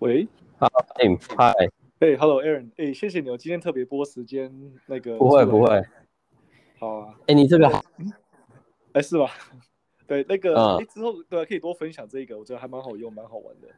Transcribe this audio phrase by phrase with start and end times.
[0.00, 1.52] 喂，好，哎，嗨，
[2.00, 4.52] 哎，Hello，Aaron，哎，谢谢你哦，今天特别播时间
[4.84, 5.16] 那个。
[5.16, 5.82] 不会不会，
[6.78, 7.14] 好啊。
[7.26, 7.66] 哎，你这个，
[8.92, 9.30] 哎，是吧？
[10.06, 13.68] 对，那个，哎，之后对可以多分享这个，我觉得还蛮好用，蛮好玩的。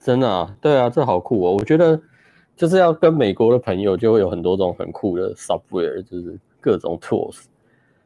[0.00, 0.56] 真的啊？
[0.60, 1.52] 对啊，这好酷哦！
[1.56, 2.00] 我觉得
[2.56, 7.44] 就是要跟美国的朋友，就会有很多种很酷的 software，就是各种 tools。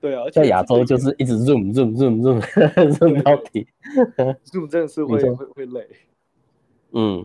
[0.03, 3.67] 对啊，在亚洲就是一直 zoom zoom zoom zoom zoom 到底
[4.45, 5.89] ，zoom 真的是会会会累。
[6.93, 7.25] 嗯，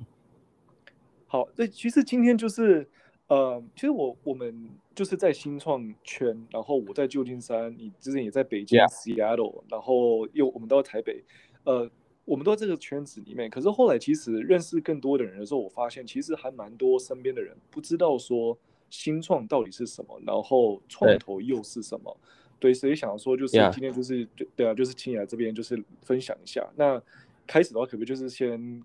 [1.27, 2.88] 好，那其实今天就是，
[3.27, 11.23] 呃，其实我我们就是在新创圈，然后我在旧金山，你之前也在北京 Seattle，然后又我们到台北，
[11.66, 11.89] 呃，
[12.23, 13.49] 我们都在这个圈子里面。
[13.49, 18.58] 可是后来其实认识更多的人的时候，我发现其实还蛮多身边的人不知道说
[18.89, 22.17] 新创到底是什么，然后创投又是什么。
[22.59, 26.67] 对，所以想说就是今天就是对对啊，就是请你来这边就是分享一下。
[26.75, 26.99] 那
[27.45, 28.84] 开始的话，可不可以就是先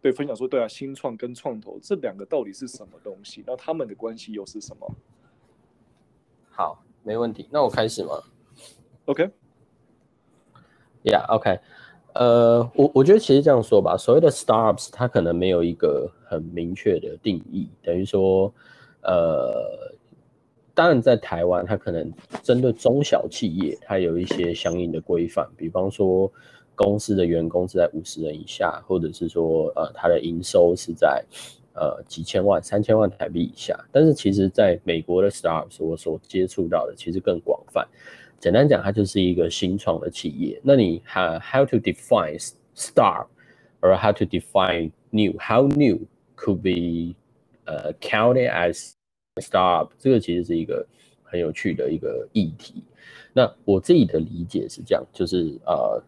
[0.00, 3.42] 对分享说，对啊，新创跟创投这两个到底是什么东西？
[3.46, 4.94] 那他们的关系又是什么？
[6.50, 7.48] 好，没问题。
[7.50, 8.22] 那我开始吗
[11.04, 11.60] ？OK，Yeah，OK。
[12.14, 18.52] 呃，我我觉得其实这样说吧，所谓的 startups，它可能没有一个很明确的定义，等于说，
[19.02, 19.94] 呃。
[20.74, 22.08] 当然，在台湾，它可能
[22.40, 26.32] 针对中小企业，它有一些相应的规范，比方说
[26.78, 31.24] 公司的员工是在五十人以下，或者是说，呃，它的营收是在
[31.74, 33.76] 呃几千万、三千万台币以下。
[33.90, 37.86] 但是，其实在美国的 startup 我所接触到的其实更广泛。
[38.38, 40.60] 简单讲，它就是一个新创的企业。
[40.62, 42.40] 那你 how how to define
[42.76, 45.98] start，or how to define new？How new
[46.36, 47.16] could be
[47.64, 48.92] 呃 counted as
[49.36, 50.86] Startup 这个其实是一个
[51.24, 52.84] 很有趣的一个议题。
[53.32, 56.02] 那我自己的理解是这样，就是呃，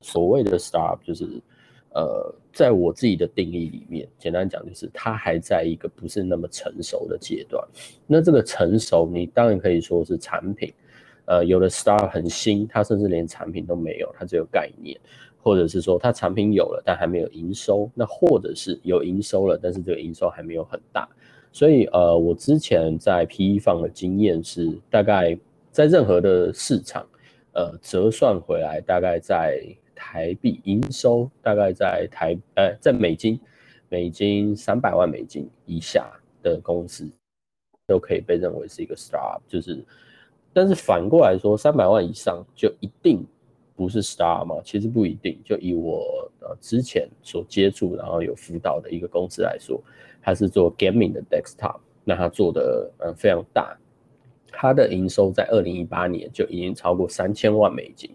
[0.00, 1.26] 所谓的 star 就是
[1.94, 7.66] 呃，在我自己的定义里面，简单讲就是它还在一个不是那么成熟的阶段。
[8.06, 10.72] 那这个成熟，你当然可以说是产品。
[11.24, 14.96] 呃，有的 star 很新，它甚至连产品都没有，它只有概念，
[15.42, 17.90] 或者是说它产品有了，但还没有营收。
[17.94, 21.08] 那或者是有营收了，但是这个营收还没有很大。
[21.50, 25.36] 所以，呃，我之前在 PE 放的经验是，大概
[25.72, 27.04] 在任何的市场，
[27.54, 29.60] 呃，折算回来，大概在
[29.96, 33.40] 台币营收，大概在台，呃，在美金，
[33.88, 36.08] 美金三百万美金以下
[36.42, 37.10] 的公司，
[37.88, 39.42] 都可以被认为是一个 star up。
[39.48, 39.84] 就是，
[40.52, 43.26] 但是反过来说，三百万以上就一定
[43.74, 44.56] 不是 star 吗？
[44.62, 45.40] 其实不一定。
[45.42, 49.82] 就以我呃之前所接触，然后有辅导的一个公司来说。
[50.22, 53.78] 他是做 gaming 的 desktop，那他做的呃非常大，
[54.50, 58.10] 他的营收在二零一八年就已经超过三千万美金。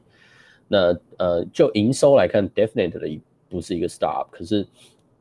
[0.72, 4.66] 那呃就营收来看，definitely 不是一个 star 可是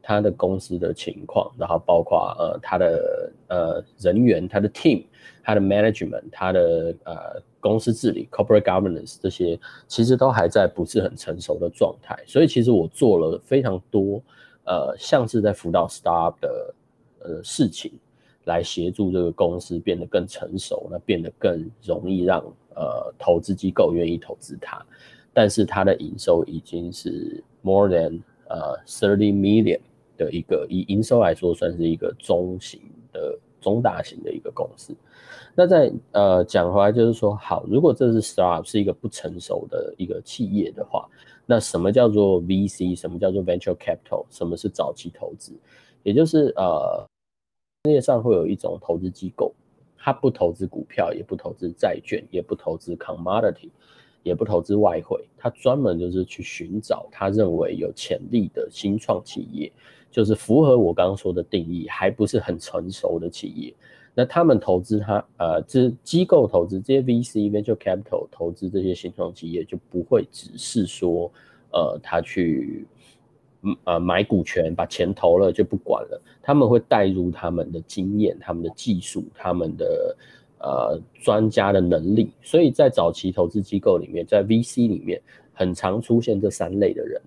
[0.01, 5.05] 他的公司的情况，然后包括呃他的呃人员、他的 team、
[5.43, 12.17] 他的 management、他的呃公司治理 corporate governance 这些，其实都还在不是很成熟的状态。
[12.27, 14.23] 所以其实我做了非常多
[14.65, 16.75] 呃像是在辅导 star 的。
[17.23, 17.93] 呃，事情
[18.45, 22.43] 来协助这个公司变得更成熟，那变得更容易让
[22.75, 24.83] 呃投资机构愿意投资它。
[25.33, 29.81] 但是它的营收已经是 more than 呃 thirty million
[30.17, 32.81] 的一个以营收来说，算是一个中型
[33.13, 34.95] 的中大型的一个公司。
[35.55, 41.09] 那在呃讲回来就是说，好，如果这是 startup 是一个不成熟的一个企业的话，
[41.47, 42.99] 那什么叫做 VC？
[42.99, 44.25] 什么叫做 venture capital？
[44.31, 45.53] 什么是早期投资？
[46.03, 47.07] 也就是呃，
[47.91, 49.53] 业上会有一种投资机构，
[49.99, 53.69] 它不投资股票，也不投资债券，也不投资 commodity，
[54.23, 59.73] 也不投资外汇，他专门就是去寻找他认为有潜力的新创企业，
[60.11, 63.75] 就是符合我刚刚说的定义，还不是很成熟的企业。
[64.15, 71.31] 那他们投资他，呃，这机构投资这些 VC venture capital 投资这些新创企业，就不会只是说，
[71.73, 72.87] 呃，他去。
[73.63, 80.17] 嗯呃，买股权把钱投了就不管了，他们会带入他们的经验、他们的技术、他们的
[80.61, 85.21] 呃专家的能力，所以在早期投资机构里面，在 VC 里面
[85.53, 87.21] 很常出现这三类的人。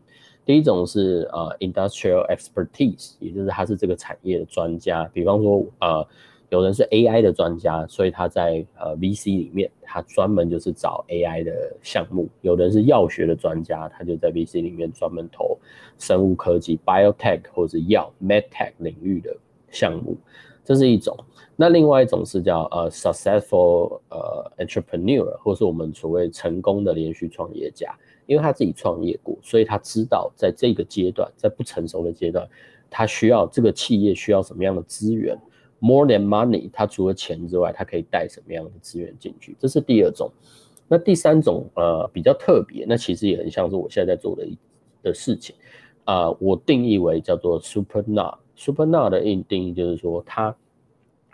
[0.45, 6.07] 第一种是呃 industrial expertise，也就是他是这个产业的专家，比方说呃。
[6.49, 11.51] 有人是 AI 的专家，所以他在呃 VC 里面，他专门就是找 AI 的
[11.81, 15.57] 项目；有人是药学的专家，他就在 VC 里面专门投
[15.97, 19.35] 生物科技 （biotech） 或者药 （medtech） 领域的
[19.71, 20.15] 项目。
[20.63, 21.17] 这是一种。
[21.55, 27.95] 那另外一种是叫呃 successful 呃 entrepreneur，或是我们所谓成功的连续创业家，
[28.25, 32.47] 因为他自己创业过，所以他知道在这个阶段，在不成熟的阶段。
[32.89, 35.37] 他需要这个企业需要什么样的资源
[35.79, 39.55] ？More than money，他除了钱之外，他可以带什么样的资源进去？
[39.59, 40.31] 这是第二种。
[40.87, 44.47] 那第三种呃比较特别，那其实也很像是我现在在做的
[45.01, 45.55] 的事情
[46.03, 48.37] 啊，我定义为叫做 Super Nut。
[48.55, 50.55] Super Now 的定定义就是说，他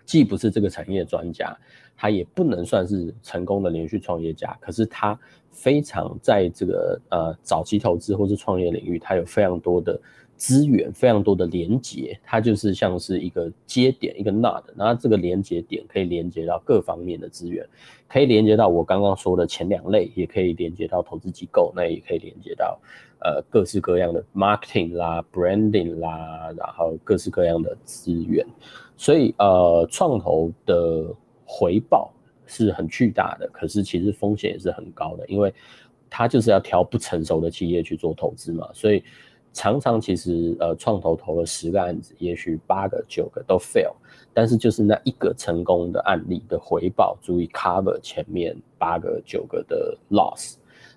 [0.05, 1.57] 既不是这个产业专家，
[1.95, 5.19] 他也不能算是成功的连续创业家，可是他
[5.51, 9.99] 非常在这个呃早期投资或是创业领域，他有非常多的。
[10.39, 17.67] 资源非常多的连接，它就是像是一个接点，一个 node，然后这个连接点可以连接到各方面的资源，
[18.07, 22.79] 可以连接到我刚刚说的前两类，也可以连接到投资机构，那也可以连接到
[23.19, 28.47] 呃各式各样的 marketing 啦、branding 啦，然后各式各样的资源，
[28.95, 31.13] 所以呃创投的
[31.43, 32.13] 回报
[32.45, 35.53] 是很巨大的，可是其实风险也是很高的，因为
[36.09, 39.03] 它就是要挑不成熟的企业去做投资嘛，所以。
[39.51, 43.93] 常常其实呃创投投了十个案子，也许八个九个都 fail，
[44.33, 50.55] 但是就是那一个成功的案例的回报足以 cover 前面八个九个的 loss。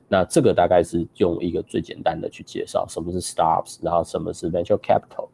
[0.09, 5.29] 那这个大概是用一个最简单的去介绍什么是 startups，然后什么是 venture capital。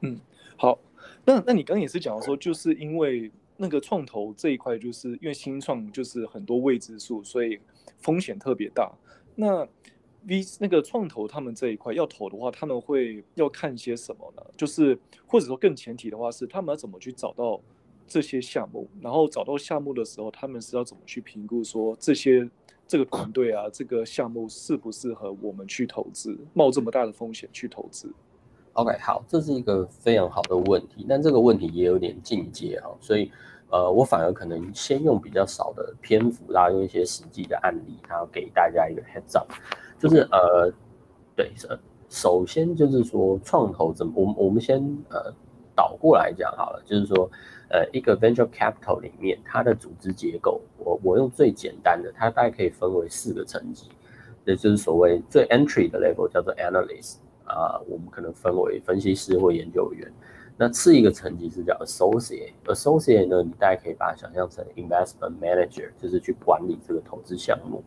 [0.00, 0.18] 嗯，
[0.56, 0.76] 好，
[1.24, 7.60] 那那你刚刚也是讲说，就是因为那个创投这一块，就是因为新创就是很多未知数，所以
[7.98, 8.92] 风险特别大。
[9.36, 9.64] 那
[10.26, 14.42] V 那个创投他们这一块要投的话，他们会要看些什么呢？
[14.56, 17.60] 就是或者说更前提的话是，他们要怎么去找到
[18.06, 18.88] 这些项目？
[19.00, 22.48] 然后找到项目的时候，他们是要怎么去评估说这些
[22.86, 28.12] 这个团队啊，这个项目适不适合我们去投资，冒这么大的风险去投资
[28.74, 33.30] ？OK，好，这是一个非常好的问题，但这个问题也有点进阶哈，所以
[33.72, 39.50] 呃，我反而可能先用比较少的篇幅，然后用一些实际的案例，然后给大家一个 heads up。
[39.98, 40.70] 就是呃，
[41.34, 41.50] 对，
[42.10, 44.76] 首先就是说创投怎么，我们我们先
[45.08, 45.32] 呃
[45.74, 47.30] 倒过来讲好了，就是说
[47.70, 53.88] 呃一个 venture capital 里面它的组织结构，我我用最简单的，它大概可以分为四个层级，
[54.44, 57.16] 也就是所谓最 entry 的 level 叫做 analyst
[57.46, 60.12] 啊，我们可能分为分析师或研究员，
[60.56, 67.82] 那次一个层级是叫 associate，associate 呢，你大概可以把它想象成 investment manager，就是去管理这个投资项目。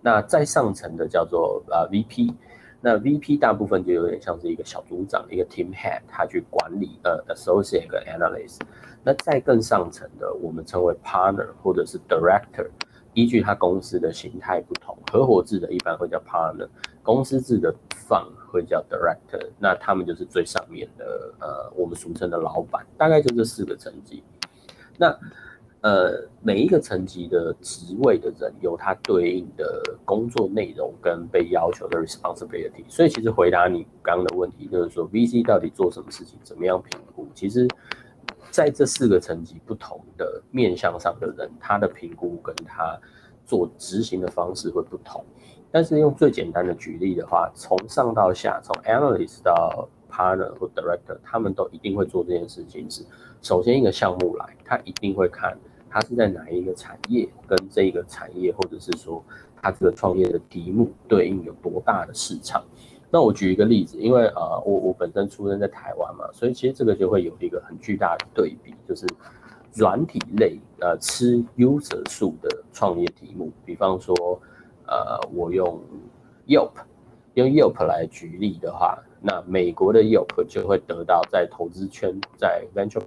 [0.00, 2.34] 那再上层的叫做呃 VP，
[2.80, 8.60] 那 VP 大部分就有点像是一个小组长，一个 team head，他去管理呃 associate 跟 analyst。
[9.02, 12.68] 那再更上层的，我们称为 partner 或者是 director，
[13.14, 16.68] 依据他公司的形态不同，合伙制的一般会叫 partner，
[17.02, 17.74] 公司制的
[18.08, 19.48] fund 会叫 director。
[19.58, 24.22] 那他们就是最上面的呃我们俗称的老板，大概就这四个层级。
[24.98, 25.16] 那
[25.80, 37.28] 呃，每一个层级的职位的人有他对应的工作内容跟被要求的 responsibility，所以其实回答你刚刚的问题，就是说 VC 到底做什么事情，怎么样评估？
[37.34, 37.68] 其实
[38.54, 42.96] 在这四个层级不同的面向上的人，他的评估跟他
[43.44, 45.24] 做执行的方式会不同。
[45.72, 52.88] 但是用最简单的举例的话，从上到下，从 analyst 到 partner 或 director，他们都一定会做这件事情。
[52.88, 53.04] 是
[53.42, 55.58] 首先一个项目来，他一定会看。
[55.90, 59.20] 他是在哪一个产业，跟这个产业，或者是说
[59.60, 62.64] 他这个创业的题目对应有多大的市场？
[63.14, 69.06] 那我举一个例子，因为呃，我我本身出生在台湾嘛，所以其实这个就会有一个很巨大的对比，就是
[69.76, 74.12] 软体类呃吃 user 数的创业题目，比方说
[74.88, 75.80] 呃，我用
[76.48, 76.72] Yelp
[77.34, 83.00] 用 Yelp 来举例的话，那美国的 Yelp 就会得到在投资圈在 venture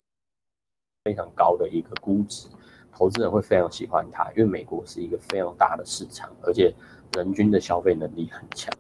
[1.03, 2.47] 非常高的一个估值。
[2.93, 6.73] 投资人会非常喜欢它，因为美国是一个非常大的市场，而且
[7.17, 8.73] 人均的消费能力很强。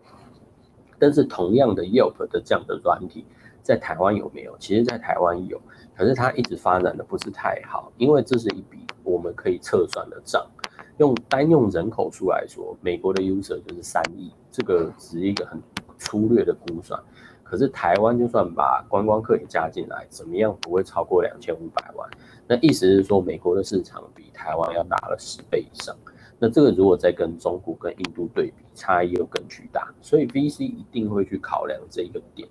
[0.99, 3.25] 但是同样的 Yelp 的这样的软体，
[3.61, 4.55] 在台湾有没有？
[4.57, 5.61] 其实，在台湾有，
[5.95, 10.45] 可是它一直发展的不是太好，因为这是一笔我们可以测算的账。
[10.97, 15.61] 用单用人口数来说，美国的 user 就是三亿，这个只是一个很
[15.99, 16.99] 粗略的估算。
[17.43, 22.09] 可是台湾就算把观光客也加进来，怎么样不会超过两千五百万？
[22.47, 25.95] 那意思是说，美国的市场比台湾要大了十倍以上。
[26.39, 29.91] 那这个如果再跟中国跟印度对比，差异又更巨大。
[30.01, 32.47] 所以 VC 一定会去考量这一个点，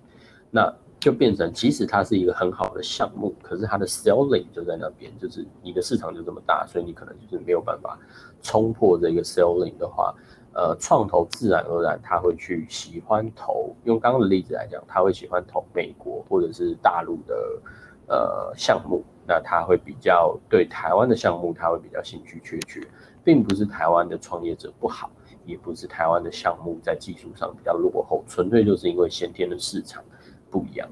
[0.51, 7.97] 那就变成，即使它是一个很好的项目，可是它的 selling 就在那边，就是你的市场就这么大，所以你可能就是没有办法
[8.41, 10.13] 冲破这个 selling 的话，
[10.53, 13.73] 呃，创投自然而然他会去喜欢投。
[13.85, 17.61] 用刚刚的例子来讲，他会喜欢投美国或者是大陆的
[18.07, 19.03] 呃项目。
[19.29, 22.79] 那他会比较对台湾的项目，他会比较兴趣缺缺，
[23.27, 25.11] 并不是台湾的创业者不好，
[25.45, 30.01] 也不是台湾的项目在技术上比较落后，纯粹就是因为先天的市场
[30.49, 30.87] 不一样。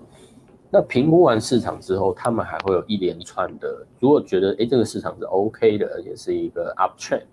[0.69, 7.23] 那评估完市场之后，他们还会有一连串的，如果觉得哎这个市场是 OK 的，也是一个 uptrend，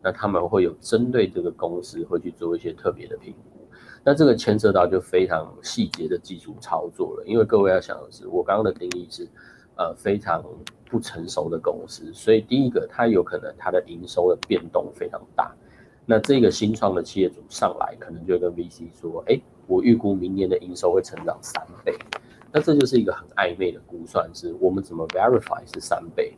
[0.00, 3.66] 那他们会有针对这个公司会去做一些特别的评估。
[4.04, 9.28] 那这个牵涉到就非常细节的技术操作了，因为各位要想的是，我刚刚的定义是，
[9.76, 10.44] 呃非常
[10.86, 15.54] 不成熟的公司，所以第一个它有可能它的营收的变动非常大。
[16.04, 21.96] 那这个新创的企业主上来，可能就跟 VC 说，哎，我预估明年的营收会成长三倍。
[22.52, 26.36] 那这就是一个很暧昧的估算，是我们怎么 verify 是三倍？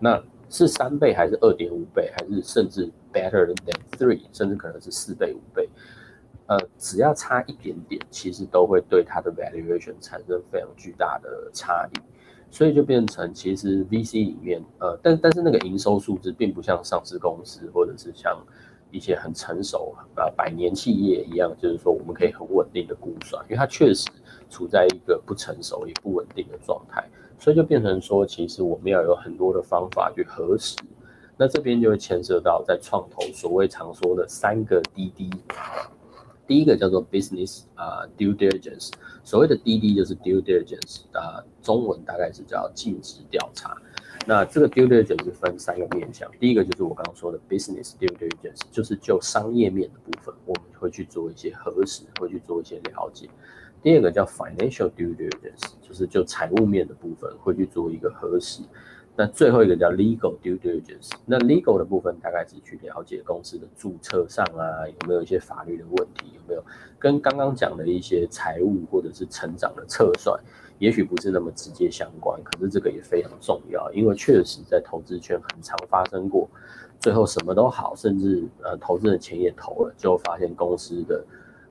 [0.00, 5.68] 那是三倍还是二点五倍，还是甚至 better than three，甚至可能是四倍五倍？
[6.46, 11.98] 呃，只要差一点点，其实都会对它的 valuation 产生非常巨大的差异。
[12.54, 18.38] 所以就变成其实 VC 里面，呃，但但是那个营收数字并不像上市公司或者是像
[18.92, 24.08] 一些很成熟啊百年企业一样，就是说我们可以很稳定的估算，因为它确实。
[24.50, 27.02] 处在一个不成熟也不稳定的状态，
[27.40, 30.76] 所以就变成说，其实我们要有很多的方法去核实。
[31.36, 35.28] 那这边就会牵涉到在创投所谓常说的三个滴滴。
[36.46, 38.90] 第一个叫做 business 啊 due diligence，
[39.22, 43.76] 所谓的滴滴就是 due diligence 啊，中文大概是叫尽职调查。
[44.26, 53.28] 那这个 due diligence 分三个面向，第一个就是我刚刚说的 business due diligence，就是就商业面的部分，我们会去做一些核实，会去做一些了解。
[53.82, 58.62] 第二个叫 financial due diligence，就是就财务面的部分会去做一个核实。
[59.16, 66.64] 那最后一个叫 legal due diligence，那 legal 的部分大概是去了解公司的注册上啊有没有一些法律的问题，有没有
[66.98, 70.38] 跟刚刚讲的一些财务或者是成长的测算，
[70.78, 76.48] 也许不是那么直接相关，可是这个也非常重要，因为确实在投资圈很常发生过，
[76.98, 81.24] 最后什么都好，甚至呃投资的钱也投了，最后发现公司的。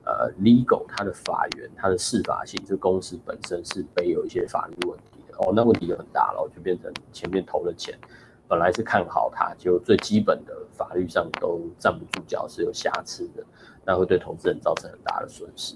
[0.06, 7.98] 呃，legal 它的法源、它的适法性，这公司本身是背有一些法律问题哦，那问题就很大了，就变成前面投了钱，
[8.48, 13.44] 本来是看好它，就最基本的法律上都站不住脚，是有瑕疵的，
[13.84, 15.74] 那会对投资人造成很大的损失。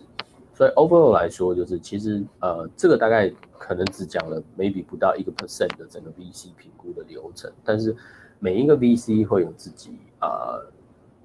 [0.54, 7.96] 所以 overall 来说，就是其实呃，这个大概可能只讲了 maybe 不到一个 percent 的整个 VC 评估的流程，但是
[8.38, 10.58] 每一个 VC 会有自己啊。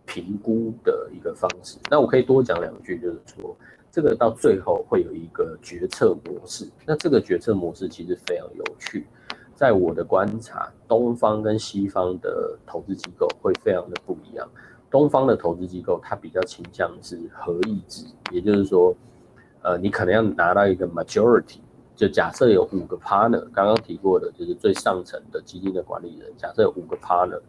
[0.06, 3.56] 评估的一个方式，那我可以多讲两句，就是说，
[3.94, 6.68] 这个到最后会有一个决策模式。
[6.84, 9.06] 那这个决策模式其实非常有趣，
[9.56, 14.50] 在我的观察，东方跟西方的投资机构会非常的不一样。
[14.90, 18.96] 东方的投资机构它比较倾向是合意制，也就是说，
[19.62, 21.60] 呃，你可能要拿到一个 majority，
[21.96, 27.40] 就假设有五个 partner，刚刚提过的就是最上层的基金的管理人，假设有五个 partner。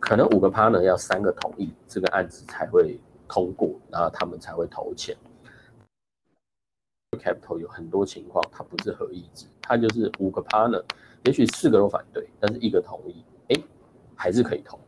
[0.00, 5.14] 可能五个 partner 要三个同意，这个案子才会通过，然后他们才会投钱。
[7.16, 10.82] Capital 有很多情况，它不是合意制，它就是五个 partner，
[11.24, 13.62] 也许四个都反对，但是一个同意，哎，
[14.14, 14.78] 还是可以投。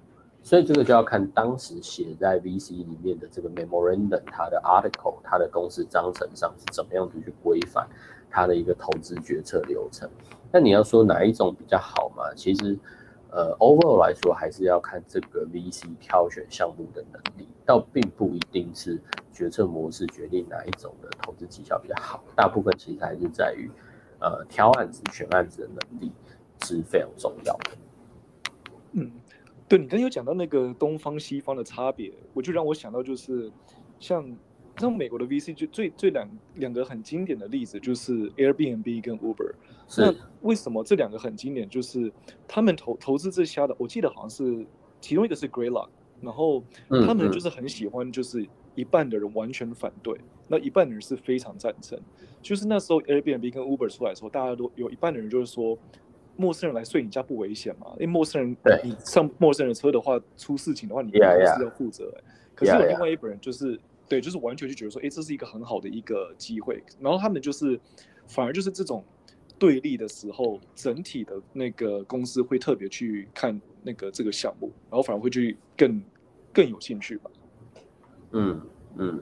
[0.42, 7.86] 所以这个就要看当时写在 VC 里面的这个 memorandum，它的 article，它的公司章程上是怎么样子去规范
[8.30, 10.08] 它的一个投资决策流程。
[10.52, 12.32] 那你要说哪一种比较好嘛？
[12.34, 12.78] 其实。
[13.30, 19.00] 呃，overall 来说，还是要看这个 VC 挑选项目的能力，倒并不一定是
[19.32, 22.24] 决策模式决定哪一种的投资绩效比较好。
[22.34, 23.70] 大部分其实还是在于，
[24.18, 26.10] 呃，挑案子、选案子的能力
[26.62, 27.70] 是非常重要的。
[28.92, 29.12] 嗯，
[29.68, 33.52] 对你刚有讲到那个东方西方的差别，我就让我想到就是，
[34.00, 34.24] 像
[34.78, 39.52] 像美国的 VC 就最最两两个很经典的例子就是 Airbnb 跟 Uber。
[39.96, 41.68] 那为什么这两个很经典？
[41.68, 42.12] 就是
[42.46, 44.66] 他们投投资这家的，我记得好像是
[45.00, 45.88] 其中一个是 Greylock，
[46.20, 46.62] 然后
[47.06, 50.14] 他们就是很喜欢，就是一半的人完全反对，
[50.46, 51.98] 那一半的人是非常赞成。
[52.42, 55.76] 就是那时候 Airbnb 跟 Uber 出来的时候，大家都有一半的人就是说，
[56.36, 57.86] 陌生人来睡你家不危险嘛？
[57.94, 62.12] 因为陌生人你上陌生人车的话，出事情的话，你是要负责。
[62.54, 66.82] 可是有另外一本人就是对，就是完全就觉得说，哎，这是一个很好的一个机会。
[66.98, 67.78] 然后他们就是
[68.26, 69.04] 反而就是这种。
[69.60, 76.00] 对立的时候，整体的那个公司会特别去看那个这个项目，然后反而会去更
[76.52, 77.28] 更有兴趣吧。
[78.30, 78.60] 嗯
[78.98, 79.20] 嗯，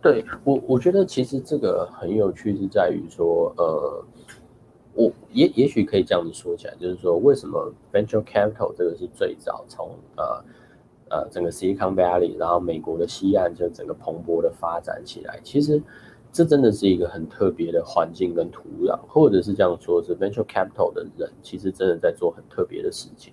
[0.00, 4.04] 对我我觉得其实这个很有趣，是在于说，呃，
[4.94, 10.44] 我也也许可以这样子说起来，就是说为什么 venture capital 这个是最早从呃
[11.10, 15.82] 呃整个 Silicon Valley，然后美国的西岸就整个蓬勃的发展起来，其实。
[16.32, 23.32] 这真的是一个很特别的环境跟土壤，或者是这样说，是 venture capital 的人其实真的在做很特别的事情。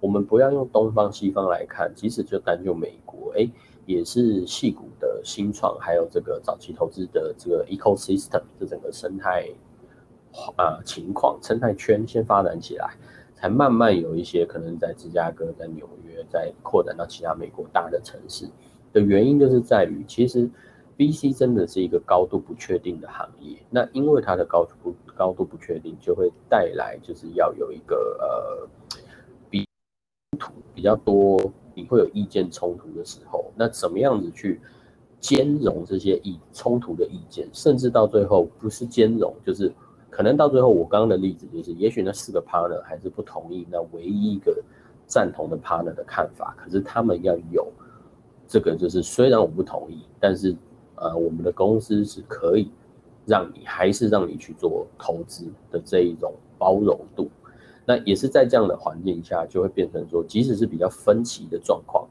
[0.00, 3.46] 我们不要用东方西方来看，即使就单就美国，哎，
[3.84, 9.46] 也是细股的新创，还有这个早期投资的这个 ecosystem 这整个生态
[10.56, 12.96] 啊情况，生态圈先发展起来，
[13.38, 18.48] 才慢慢有一些可能在芝加哥、在纽约，再扩展到其他美国大的城市。
[18.92, 20.50] 的原因就是在于，其实
[20.96, 23.56] VC 真的是一个高度不确定的行业。
[23.70, 28.68] 那因为它的高度不高度不确定，就会带来就是要有一个呃
[29.48, 29.64] 比
[30.36, 31.38] 图比较多，
[31.76, 34.60] 你会有意见冲突的时候，那怎么样子去
[35.20, 39.72] 兼容这些意冲突的意见，甚至到最后不是兼容，就是
[40.18, 44.60] 可能到最后我刚刚的例子就是，也许那四个 partner 还是不同意那唯一一个
[45.06, 47.64] 赞同的 partner 的看法，可是他们要有。
[48.48, 50.56] 这个就是虽然我不同意，但是
[50.96, 52.68] 呃，我们的公司是可以
[53.26, 57.30] 让你还是让你去做投资的这一种包容度。
[57.86, 62.08] 那也是在这样的环境下，就会变成说，即使是比较分歧的状况，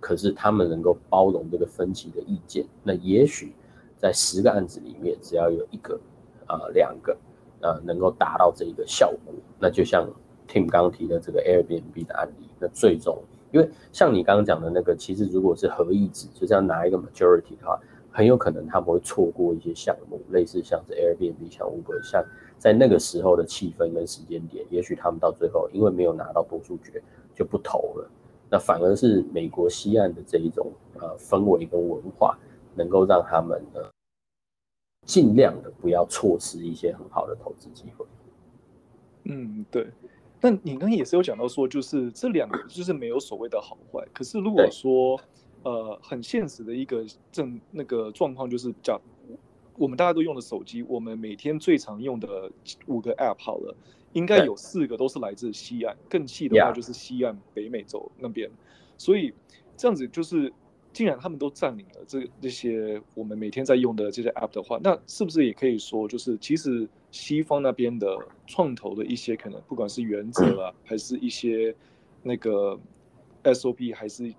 [0.00, 2.66] 可是他们能够包容这个分歧的意见。
[2.82, 3.54] 那也许
[3.96, 6.00] 在十个案子里面，只要有一个
[6.46, 7.16] 啊两个
[7.64, 10.06] 呃能够达到这一个效果，那就像
[10.46, 13.18] Tim 刚提的这个 Airbnb 的案例，那最终。
[13.50, 17.80] 因为像你刚刚讲的那个，其实如果是合意值，就这样拿一个 majority 的话，
[18.10, 22.24] 很有可能他们会错过一些项目，类似像是 Airbnb、像 Uber，像
[22.58, 27.00] 在那个时候的气氛跟时间点，也许他们到最后因为没有拿到多数决
[27.34, 28.10] 就不投了。
[28.50, 32.36] 那反而是美国西岸的这一种呃氛围跟文化，
[32.74, 33.80] 能够让他们呢
[35.04, 38.06] 尽量的不要错失一些很好的投资机会。
[39.24, 39.88] 嗯，对。
[40.40, 44.06] 那你刚刚也是有讲到说，就是这两个就是没有所谓的好坏。
[44.12, 45.18] 可是如果说，
[45.62, 49.00] 呃，很现实的一个正那个状况，就是讲
[49.76, 52.50] 我们大家都用的手机，我们每天最常用的
[52.86, 53.74] 五个 App 好了，
[54.12, 58.50] 应该有四个都是来自西岸，更细的话就是西岸北美洲那边。
[58.98, 59.32] 所以
[59.76, 60.52] 这样子就是。
[60.94, 71.74] 既然他们都占领了这这些我们每天在用的这些 app 的话，那是不是也可以说，就是其实西方那边的创投的一些可能，不管是原则啊， 还是一些
[72.22, 72.78] 那个
[73.42, 74.32] SOP，还是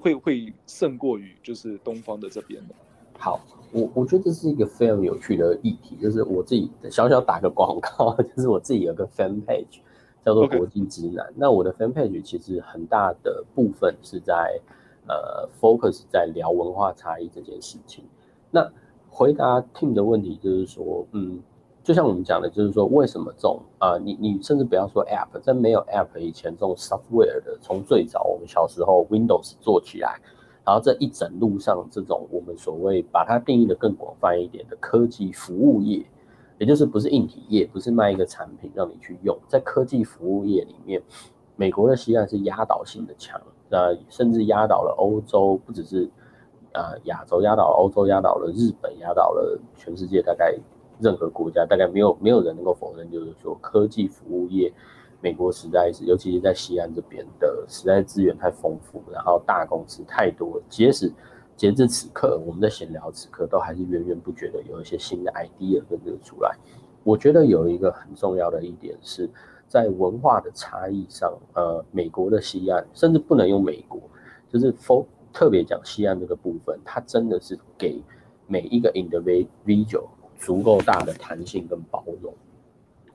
[0.00, 2.74] 会会胜过于就是东方的这边的。
[3.18, 9.80] 好，我我觉得这是一个非常有趣的议题，就是我自己小小打个广告， 就是我自己有个 fan page
[10.24, 11.26] 叫做国际直男。
[11.34, 14.60] 那我的 fan page 其实很大的部分是在。
[15.08, 18.04] 呃，focus 在聊文化差异这件事情。
[18.50, 18.68] 那
[19.08, 21.40] 回答 Tim 的问题就是说，嗯，
[21.82, 30.20] 就像我们讲的，就是说为什么这种啊，你你甚至不要说 app，在没有 app 以前，这种 software 的，从最早我们小时候 Windows 做起来，
[30.64, 36.04] 然后这一整路上这种我们所谓把它定义的更广泛一点的科技服务业，
[36.58, 41.00] 也就是不是硬体业，不是卖一个产品让你去用，在科技服务业里面，
[41.54, 43.40] 美国的西岸是压倒性的强。
[43.68, 46.08] 那甚至压倒了欧洲，不只是
[46.72, 50.56] 啊亚洲压倒了欧洲，压倒了日本，压倒了全世界，大概
[51.00, 54.72] 任何国家，大概没有没有人能够否认，就是说科技服务业，
[55.20, 61.12] 美国实在是，尤其是在西安这边的，实在资源太丰富，然后大公司太多，即使
[61.56, 66.56] 截至此刻，我们在闲聊此刻，都还是源源不绝的有一些新的 idea 跟这个出来。
[67.02, 69.28] 我觉得有一个很重要的一点是。
[69.68, 74.00] 在文化的差异上，呃，美国的西岸甚至不能用美国，
[74.48, 78.00] 就是风特别讲西岸这个部分，它真的是给
[78.46, 80.06] 每一个 individual
[80.38, 82.32] 足够大的弹性跟包容。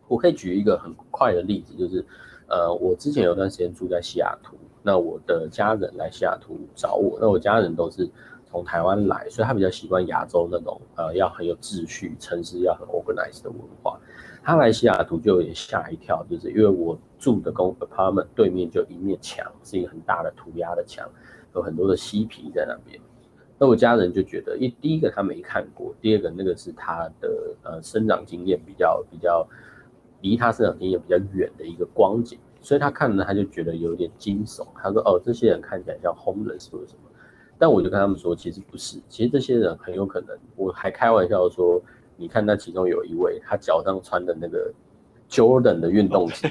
[0.08, 2.06] 我可以举一个很快的例子，就是
[2.48, 8.10] 呃，我之前有段时间住在西雅图，那我的家人来西雅图找我，那我家人都是
[8.46, 13.98] 从台湾来，所以他比较习惯亚洲那种呃要很有秩序、城市要很 organized 的文化。
[14.44, 21.08] 他来西雅图就有点吓一跳，就是因为我住的公 apartment 对面就一面墙，是一个很大的涂鸦的墙，
[21.54, 23.00] 有很多的嬉皮在那边。
[23.60, 29.48] 那我家人就觉得，一第一个他没看过，第二个那个是他的呃生长经验比较比较
[30.22, 34.66] 离他生长经验比较远的一个光景，所以他看了他就觉得有点惊悚。
[34.76, 37.12] 他说：“哦，这些人看起来像 homeless 或什么。”
[37.60, 41.80] 但我就跟他们说，其实不是，其实这些人很有可能，我还开玩笑说。
[42.18, 44.72] 你看，那其中有一位，他脚上穿的那个
[45.30, 46.48] Jordan 的运动鞋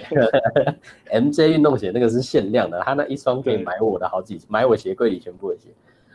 [1.13, 5.69] ，MJ 运动鞋，那个是限量的，他那一双可以买我的好几，买我鞋柜里全部的鞋。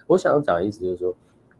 [0.08, 1.16] 我想要讲的意思就是说，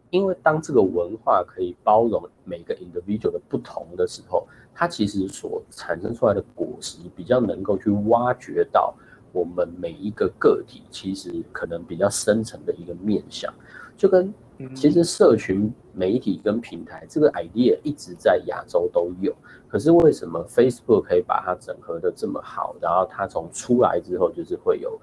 [0.10, 8.94] 因为当这个文化可以包容每个 individual 的不同的时候，它其实所产生出来的果实比较能够去挖掘到
[9.32, 13.54] 我们每一个个体其实可能比较深层的一个面向，
[13.98, 14.34] 就跟。
[14.74, 19.36] 其实社群媒体跟平台这个 idea 一直在亚洲都有，
[19.68, 22.74] 可是为什么 Facebook 可以把它整合的这么好？
[22.80, 24.98] 然后它从出来之后，就是会有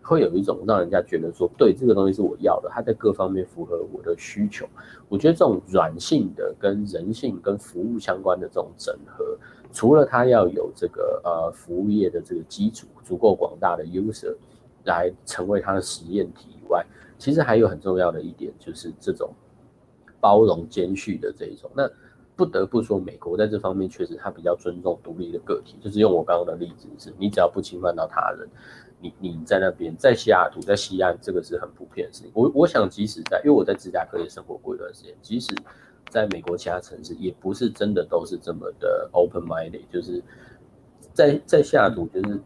[0.00, 4.66] 会有一种让人家觉得说，对这个东西是我要的，它在各方面符合我的需求。
[5.10, 9.36] 我觉得这种软性的跟人性跟服务相关的这种整合，
[9.70, 14.34] 除了它要有这个呃服务业的这个基础足够广大的 user
[14.84, 16.82] 来成为它的实验体以外，
[17.24, 19.32] 其实还有很重要的一点就是这种
[20.20, 21.70] 包容兼蓄的这一种。
[21.74, 21.90] 那
[22.36, 25.78] 不得不说，美国在这方面确实它比较尊重独立的个体。
[25.80, 28.46] 就是用我刚刚的例子，是你只要不侵犯到他人，
[29.00, 32.30] 你你在那边在西雅图在西岸，这个是很普遍的事情。
[32.34, 35.54] 我我想即使在，因为我在芝加哥也生活过一段时间，即使。
[36.10, 40.22] 在美国其他城市也不是真的都是这么的 open minded，就是
[41.12, 42.38] 在在西雅图就是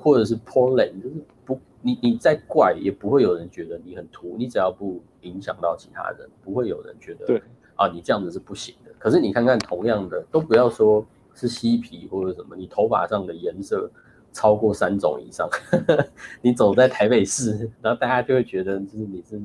[0.00, 7.42] 或者是 Portland，就是不你你再怪也不会有人觉得你很土，你只要不影响到其他人，不会有人觉得对
[7.76, 8.90] 啊你这样子是不行的。
[8.98, 13.90] 可是你看看同样的，都不要说是嬉皮或者什么，你头发上的颜色
[14.32, 15.48] 超过三种以上，
[16.42, 19.40] 你走在台北市，然后大家就会觉得就是你是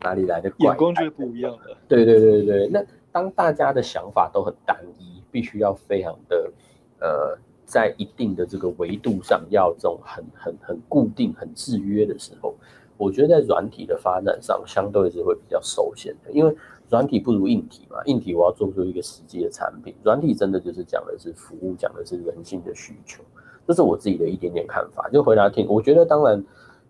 [0.00, 1.76] 哪里来的眼光就不一样了。
[1.88, 2.84] 对对对对，那。
[3.14, 6.52] 当大家的想法都很单一，必须要非常的，
[6.98, 12.54] 呃，在一定的这个维度上要这种很很很固定、很制约的时候，
[12.96, 16.56] 我觉得在软体的发展上相对是会比较受限的，因为
[16.90, 18.02] 软体不如硬体嘛。
[18.04, 23.22] 硬体我要做出一个实际的产品，软体真的就是讲的是服务，讲的是人性的需求，
[23.66, 25.08] 这是我自己的一点点看法。
[25.10, 26.44] 就回答听，我觉得当然。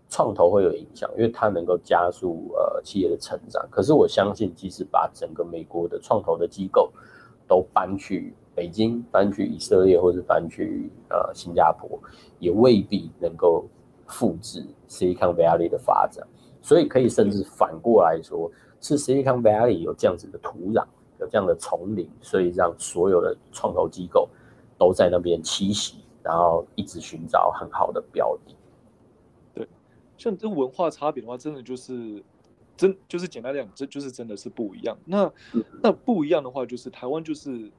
[0.07, 3.67] 创投会有影响，因为它能够加速呃企业的成长。
[3.71, 6.93] 可是我相信，即使把整个美国的创投的机构
[7.47, 11.99] 都搬去北京、搬去以色列，或者搬去呃新加坡，
[12.39, 13.67] 也未必能够
[14.07, 16.25] 复制 Silicon Valley 的发展。
[16.61, 18.49] 所以可以甚至反过来说，
[18.81, 20.83] 是 Silicon Valley 有这样子的土壤，
[21.19, 24.27] 有这样的丛林，所以让所有的创投机构
[24.77, 28.55] 都在那边栖息，然后一直寻找很好的标的。
[29.53, 29.67] 对
[30.17, 32.23] 像这文化差别的话，真的就是
[32.75, 34.97] 真就是简单讲，这就是真的是不一样。
[35.05, 35.31] 那
[35.83, 37.71] 那不一样的话，就是台湾就是哎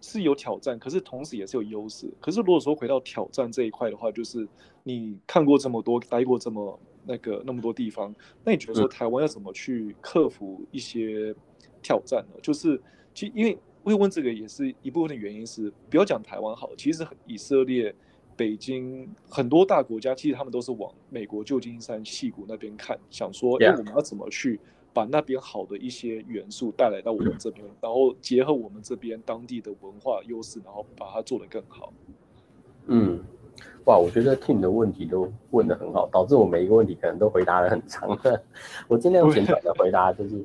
[0.00, 2.10] 是有挑战，可是同时也是有优势。
[2.20, 4.46] 可是如果说回到挑战这一块的话，就是
[4.82, 11.34] 你看过这么多，待过这么那个那么多地方，那你觉得说台湾要怎么去克服一些
[11.82, 12.40] 挑战呢？
[12.42, 12.80] 就是
[13.14, 17.94] 其实因为会问这个也是一部分的原因是，不要讲台湾好，其实以色列。
[18.36, 24.58] 北京很多大国家，其实他们都是往美国旧金山、戏谷那边看，想说，哎，我们要怎么去
[24.92, 31.92] 把那边好的一些元素带来到我们这边，然后结合我们这边当地的文化优势，然后把它做得更好。
[32.86, 33.20] 嗯，
[33.86, 38.18] 哇，我觉得 Tim 的问题都问得很好，导致我每一个问题可能都回答得很长。
[38.88, 40.44] 我尽量简短的回答，就是，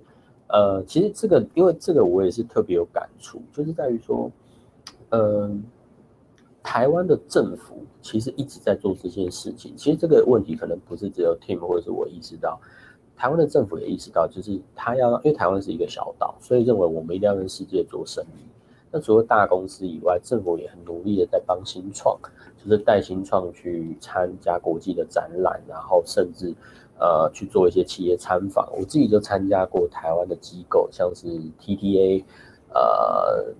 [0.50, 4.32] 呃，其实这个，因为这个我也是特别有感触，就是在于说，
[5.10, 5.64] 嗯。
[6.68, 9.78] 台湾的政府其实一直在做这件事情。
[9.78, 12.60] 其实这个问题可能不是只有 Tim 或者是我意识到，
[13.18, 18.46] 台湾的政府也意识到，就是他要，因为台湾是一个小岛，所以认为我们一定要跟世界做生意。
[18.92, 22.18] 那除了大公司以外，政府也很努力的在帮新创，
[22.58, 26.54] 就是带新创去参加国际的展览，然后甚至
[27.00, 28.70] 呃去做一些企业参访。
[28.74, 31.28] 我自己就参加过台湾的机构，像是
[31.60, 32.24] TTA，
[32.74, 33.54] 呃。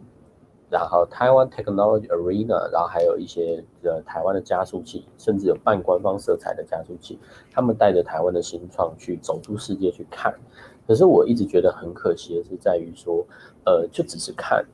[0.76, 7.18] 然后台湾 Technology Arena，然后还有一些呃台湾的加速器，甚至有半官方色彩的加速器，
[7.50, 10.36] 他们带着台湾的新创去走出世界去看。
[10.86, 13.26] 可是我一直觉得很可惜的是，在于说，
[13.66, 14.66] 呃，就只是看，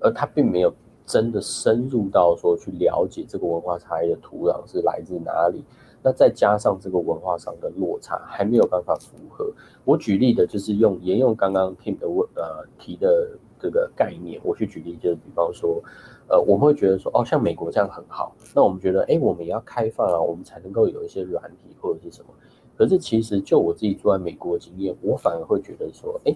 [0.00, 0.72] 而他并没有
[1.04, 5.62] 真的深入到说去了解这个文化差异的土壤是来自哪里。
[6.02, 9.52] 那再加上这个文化上的落差，还没有办法符合。
[9.84, 13.28] 我举例的就是用沿用刚刚 Tim 的问呃提的。
[13.62, 15.80] 这个概念，我去举例，就是比方说，
[16.26, 22.34] 呃，我们会觉得说，哦，像美国这样很好，那我们觉得，哎，我们也要开放啊，我们才能够有一些软体或者是什么。
[22.76, 26.34] 可是其实就我自己住在美国的经验，我反而会觉得说，哎，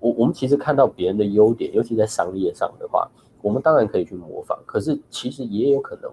[0.00, 3.08] 我我们其实看到别人的优点，尤其在商业上的话，
[3.40, 6.10] 我们当然可以去模仿，可是其实也有可能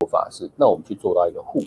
[0.00, 1.66] 做法是，那我们去做到一个互补，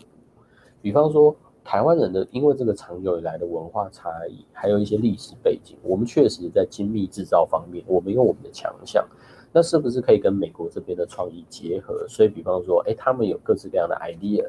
[0.81, 1.33] 比方说。
[1.67, 9.06] 台湾人的因为这个长久以来的文化差异，还有一些历史背景，我们确实在精密制造方面，我们有我们的强项。
[9.51, 12.08] 那是不是可以跟美国这边的创意结合？
[12.08, 14.47] 所以，比方说，哎，他们有各式各样的 idea，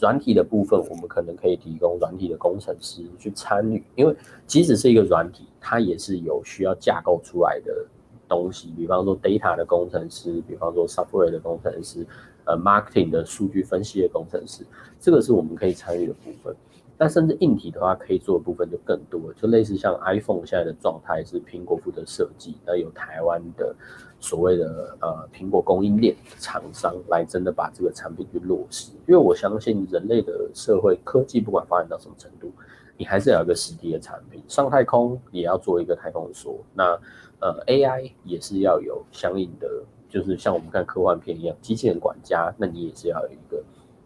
[0.00, 3.84] 软体的部分，我们可能可以提供软体的工程师去参与。
[3.94, 7.86] 因为即使是一个软体，它也是有需要架构出来的
[8.28, 8.72] 东西。
[8.76, 12.06] 比方说，data 的工程师，比方说 software 的工程师。
[12.48, 14.64] 呃，marketing 的数据分析的工程师，
[15.00, 16.54] 这个是我们可以参与的部分。
[16.96, 23.74] 但甚至硬体的话，可以做的部分就更多，就类似像 iPhone 现在的状态是苹果负责设计，那有台湾的
[24.20, 28.92] 所谓的呃苹果供应链厂商来真的把这个产品去落实。
[29.08, 32.52] 因为我相信人类的社会科技不管发展到什么程度，
[32.96, 34.40] 你还是要有一个实体的产品。
[34.46, 36.96] 上太空也要做一个太空梭，那
[37.40, 39.68] 呃 AI 也是要有相应的。
[40.08, 43.62] 就是像我们看科幻片一样，机器人管家，那你也是要有一个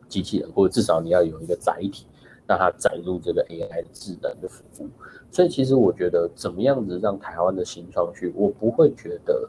[0.09, 2.07] 机器人，或者至少你要有一个载体，
[2.49, 4.89] 让它载入这个 AI 的智能的服务。
[5.31, 9.49] 所以其实我觉得，怎么样子让台湾的新创去，我不会觉得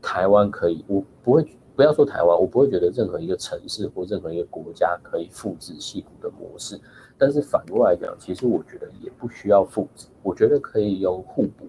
[0.00, 6.80] 台湾可以，我不会不要说台湾，我不会觉得任何一个城市或任何一个国家可以复制戏骨的模式。
[7.18, 11.66] 但是反过来讲，其实我觉得也不需要复制，我觉得可以用互补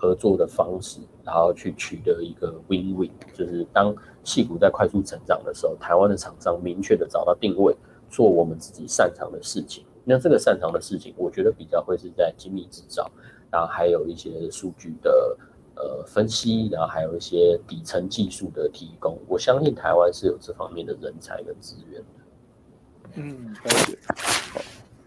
[0.00, 7.76] 合作的方式，然后去取得一个 win-win，就是当戏骨在快速成长的时候，台湾的厂商明确的找到定位，
[8.08, 9.84] 做我们自己擅长的事情。
[10.04, 13.10] 那这个擅长的事情，我觉得比较会是在精密制造，
[13.50, 15.36] 然后还有一些数据的
[15.74, 19.18] 呃分析，然后还有一些底层技术的提供。
[19.26, 22.06] 我相信台湾是有这方面的人才跟资源的。
[23.16, 24.60] 嗯，好，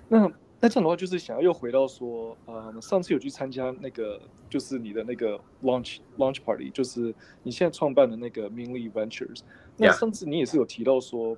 [0.07, 9.39] 那那这样的话，就是想要又回到说，呃，上次有去参加那个，就是你的那个 launch launch party，就是你现在创办的那个 Minly Ventures。
[9.75, 11.35] 那上次你也是有提到说，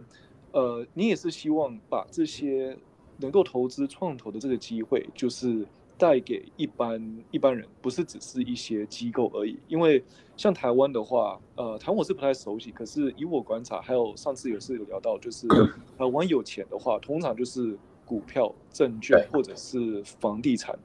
[0.52, 2.78] 呃，你也是希望把这些。
[3.18, 5.66] 能够投资创投的这个机会，就是
[6.00, 9.58] 带给一般一般人，不是只是一些机构而已。
[9.68, 10.04] 因为
[10.36, 15.48] 像台湾的话，呃，台湾我是不太熟悉，可是以我观察，还有上次也是有聊到，就是
[15.96, 20.78] 台湾有钱的话，通常就是股票、证券或者是房地产。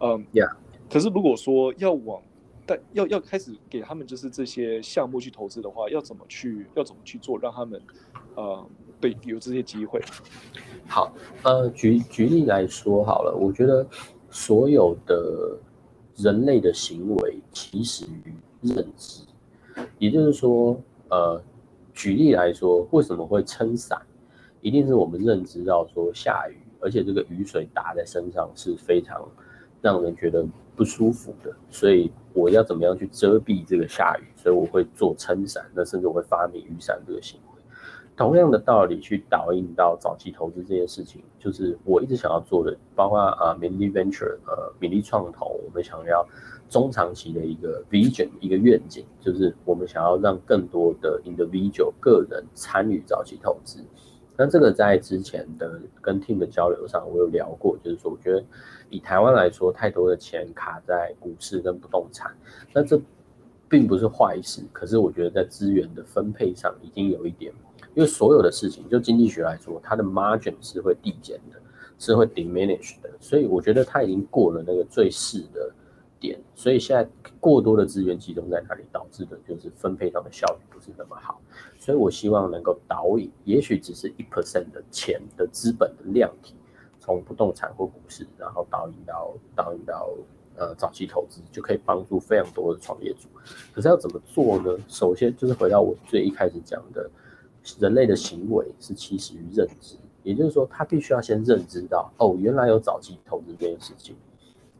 [0.00, 0.46] 嗯，呀。
[0.88, 2.22] 可是如果说要往
[2.64, 7.80] 但要要开始给他们就是这些项目去投资的话，要怎么去要怎么去做，让他们
[8.34, 8.66] 呃。
[8.98, 10.00] 对，有这些机会。
[10.88, 13.86] 好，呃，举举例来说好了，我觉得
[14.30, 15.54] 所有的
[16.16, 19.22] 人类的行为起始于认知，
[19.98, 21.38] 也就是说，呃，
[21.92, 24.00] 举例来说，为什么会撑伞？
[24.66, 29.24] 一定是我们认知到说下雨，而且这个雨水打在身上是非常
[29.80, 34.24] 让人觉得不舒服的，所以我要怎么样去遮蔽这个下雨？
[34.34, 37.62] 所以我会做撑伞，那甚至我会发明雨伞这个行为。
[38.16, 46.26] 同样的道理去导引到早期投资这件事情，就是我一直想要做的，包括啊，米利 venture，呃，米利创投，我们想要
[46.68, 53.78] 中长期的一个 vision，一个愿景，就是我们想要让更多的 individual 个人参与早期投资。
[54.36, 58.44] 那这个在之前的跟 team 的交流上，我有聊过，就是说，我觉得
[58.90, 62.30] 以台湾来说，太多的钱卡在股市跟不动产，
[62.72, 63.00] 那这
[63.68, 67.52] 并不是坏事，可是我觉得在资源的分配上，已经有一点。
[67.94, 71.58] 因为所有的事情，就经济学来说，它的 margin 是会递减的，
[71.98, 75.72] 是会 diminish 的，所以我觉得它已经过了那个最适的
[76.20, 77.08] 点，所以现在
[77.40, 81.40] 过多的资源集中在那里，导致的就是分配上的效率不是那么好，
[81.78, 86.54] 所以我希望能够导引，也许只是一 percent 的钱的资本的量体，
[86.98, 90.08] 从不动产或股市，然后导引到导引到
[90.56, 93.28] 呃早期投资，就可以帮助非常多的创业主。
[93.72, 94.76] 可是要怎么做呢？
[94.88, 97.10] 首先就是回到我最一开始讲的。
[97.80, 104.14] 人类的行为是起始于认知，也就是说，他必须要先认知到，哦，原来有早期投资这件事情。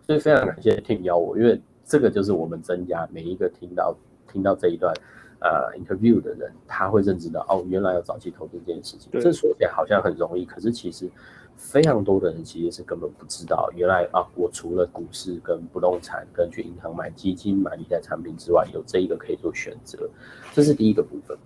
[0.07, 3.97] 所以非常感谢听邀我，因为这个就是我们增加每一个听到
[4.33, 4.95] 听到这一段
[5.41, 9.11] 呃 interview 的人，他会认知到，哦，原来有早期投资这件事情。
[9.21, 11.11] 这说起来好像很容易，可是其实
[11.57, 20.09] 非常多的人其实是根本不知道，原来啊，我除了股市跟不动产跟去银行买基金买理财产品之外，有这一个可以做选择，
[20.53, 21.37] 这是第一个部分。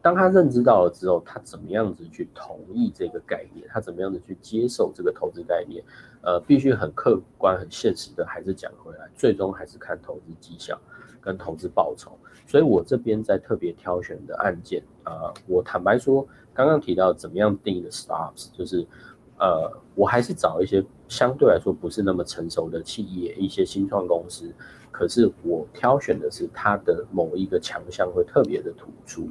[0.00, 3.66] 当他认知到了之后，他怎么样子去同意这个概念？
[3.68, 5.82] 他怎么样子去接受这个投资概念？
[6.22, 10.78] 呃，必须很客观、很现实的，还是讲回来，最终还是看投资绩效
[11.20, 12.16] 跟投资报酬。
[12.46, 18.86] 所以我这边在特别挑选的案件啊，我坦白说，刚刚提到怎么样定的 stops，就是
[19.38, 24.52] 呃，我还是找一些相对来说不是那么成熟的企业，一些新创公司，
[24.90, 29.28] 可是我挑选的是它的某一个强项会特别的突出。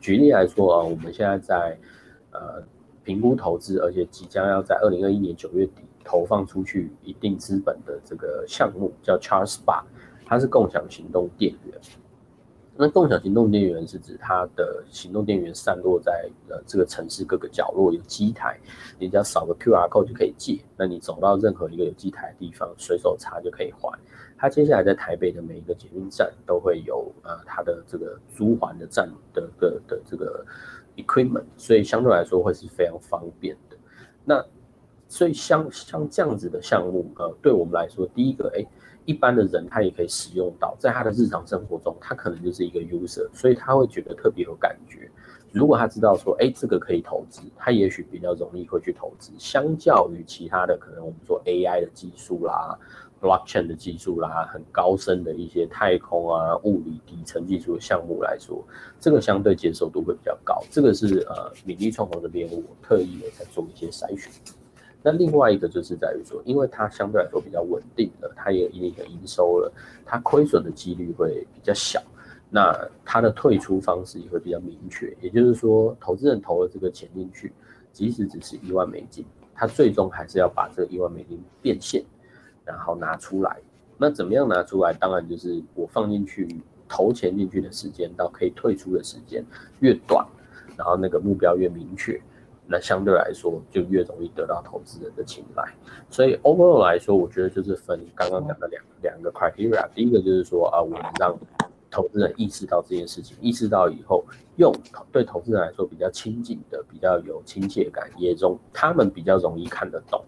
[0.00, 1.78] 举例来说啊，我们现在在
[2.32, 2.62] 呃
[3.04, 9.82] 评估投资，而且即将要在二零二一年九月底投放出去一定资本的这个项目，叫 Charles Bar，
[10.24, 11.74] 它是共享行动电源。
[12.80, 18.58] 那共享行动电源是指它的行动电源散落在呃这个城市各个角落，有机台，
[18.98, 20.58] 你只要扫个 QR code 就可以借。
[20.78, 23.98] 那你走到任何一个有机台的地方，随手插就可以还。
[24.38, 30.42] 它接下来在台北的每一个捷运站都会有呃它的这个租还的站的的的这个
[30.96, 33.76] equipment，所以相对来说会是非常方便的。
[34.24, 34.42] 那
[35.06, 38.64] 所以像像这样子的项目，呃，对我们来说，第一个，哎，
[39.04, 45.10] 一般的人他也可以使用到，在他的日常生活中，他可能就是一个 user，所以他会觉得特别有感觉。
[45.52, 52.78] 如果他知道说，哎，这个可以投资，他也许比较容易会去投资，相较于其他的可能我们说 AI 的技术啦。
[53.20, 58.66] blockchain 的技术啦，很高深的一些太空啊、物理底层技术的项目来说，
[58.98, 60.58] 这个相对接受度会比较高。
[60.70, 64.32] 这个是呃，米粒创投这边我特意的在做一些筛选。
[65.02, 69.72] 那另外一个就是在于说，因为它相对来说比较稳定了，它也有一定的营收了，
[70.04, 72.02] 它亏损的几率会比较小。
[72.50, 77.52] 那它的退出方式也会比较明确，也就是说，投资人投了这个钱进去，
[77.92, 82.04] 即使只是一万美金，他最终还是要把这一万美金变现，
[82.64, 83.56] 然后拿出来。
[83.96, 84.92] 那怎么样拿出来？
[84.92, 86.48] 当然就是我放进去
[86.88, 89.44] 投钱进去的时间到可以退出的时间
[89.78, 90.26] 越短，
[90.76, 92.20] 然后那个目标越明确。
[92.72, 95.64] 那相对来说就越容易得到投资人的青睐，
[96.08, 99.88] 所以 overall 来说，我觉得就是分刚刚讲的两两个 criteria。
[99.92, 101.36] 第一个就是说啊，我们让
[101.90, 104.72] 投资人意识到这件事情，意识到以后用
[105.10, 110.22] 对投资人来说比较亲近的、比较有亲切感，也中他们比较容易看得懂。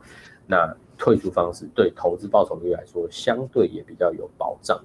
[0.45, 4.77] 那退出方式对投资报酬率来说，相对也比较有保障。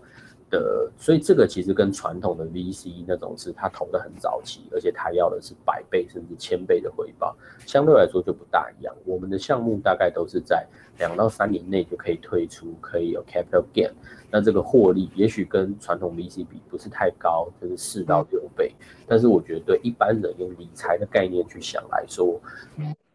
[0.49, 8.95] 的，所以这个其实跟传统的 VC 那种是他投的很早期，而且他要的是百倍甚至千倍的回报，相对来说就不大一样。
[9.05, 10.65] 我们的项目大概都是在
[10.97, 13.91] 两到三年内就可以推出，可以有 capital gain。
[14.31, 18.73] 那这个获利也许跟传统 VC 比不是太高，就是四到六倍，
[19.05, 22.39] 但是我觉得对一般人用理财的概念去想来说，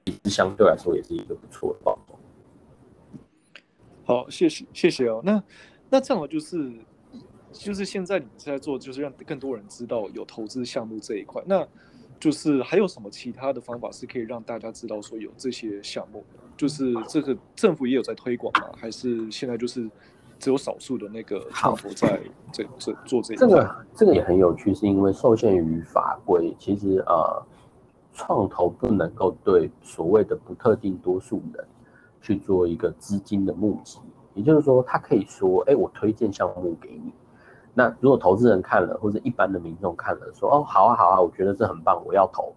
[0.05, 2.19] 其实相对来说也是一个不错的报酬。
[4.05, 5.21] 好，谢谢谢谢哦。
[5.25, 5.43] 那
[5.89, 6.73] 那这样就是。
[7.53, 11.43] 就是现在你们在做，就是让更多人知道有投资项目这一块。
[11.47, 11.67] 那
[12.19, 16.25] 就是还有什么其他的方法是可以让大家知道说有这些项目？
[16.57, 18.71] 就是这个政府也有在推广吗？
[18.77, 19.91] 还是现在就是
[20.39, 22.21] 只有少数的那个创投在
[22.53, 23.35] 这这做这？
[23.35, 27.43] 这个这个也很有趣，是因为受限于法规，其实呃，
[28.15, 31.67] 创投不能够对所谓的不特定多数人
[32.21, 33.99] 去做一个资金的募集。
[34.35, 37.13] 也就是说，他可以说，哎，我推荐项目给你。
[37.75, 42.53] 那如果投资人看了，或者一般的民众看了，说哦好啊好啊，我觉得这很棒，我要投，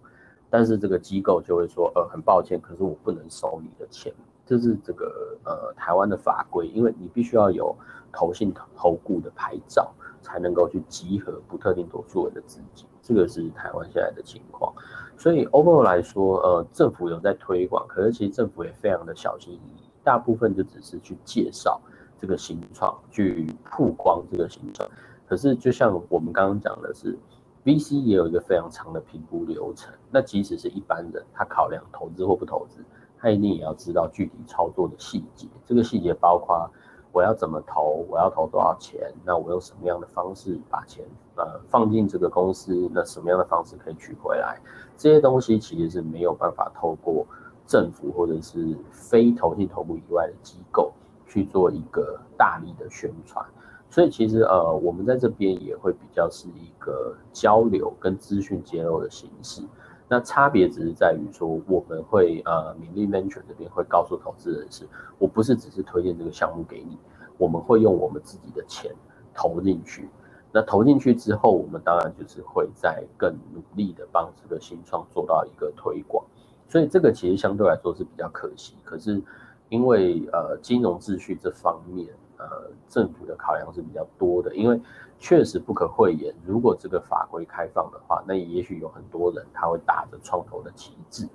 [0.50, 4.12] 但是这个机构就会说，呃很抱歉，可是我不能收你的钱，
[4.44, 7.74] 这是这个呃台湾的法规，因为你必须要有
[8.12, 14.70] 投信投顾的牌照，才能够去集合不特定多数人的资金，这个是台湾现在的情况。
[15.16, 21.80] 所以 overall 来说，呃政府有在推广，可是其实政府也非常的小心翼翼，大部分就只是去介绍。
[22.18, 24.88] 这个形状去曝光这个形状，
[25.28, 27.18] 可是就像我们刚刚讲的是
[27.64, 29.92] ，VC 也有一个非常长的评估流程。
[30.10, 32.78] 那即使是一般人，他考量投资或不投资，
[33.18, 35.46] 他一定也要知道具体操作的细节。
[35.64, 36.70] 这个细节包括
[37.12, 44.58] 我要怎么投，我要投多少钱，那我用什么样的方式把钱呃放进这个公司，那什么样的方式可以取回来？
[44.96, 47.26] 这些东西其实是没有办法透过
[47.66, 50.92] 政府或者是非投信投部以外的机构。
[51.36, 53.44] 去做一个大力的宣传，
[53.90, 59.62] 所以其实呃，我们在这边也会比较是一个交流跟资讯揭露的形式。
[60.08, 66.96] 那差别只是在于说，我们会呃，米粒 Venture 这边会告诉投资人是，我不是只是推荐这个项目给你，
[67.36, 68.90] 我们会用我们自己的钱
[69.34, 70.08] 投进去。
[70.50, 76.24] 那投进去之后，我们当然就是会在更努力的帮这个新创做到一个推广。
[76.66, 79.22] 所以这个其实相对来说是比较可惜，可是。
[79.68, 84.54] 因为呃金融秩序这方面，呃政府的考量是比较多的。
[84.54, 84.80] 因为
[85.18, 91.26] 确实不可讳言，如果这个法规开放的话，那也许有很多人他会打着创投的旗帜，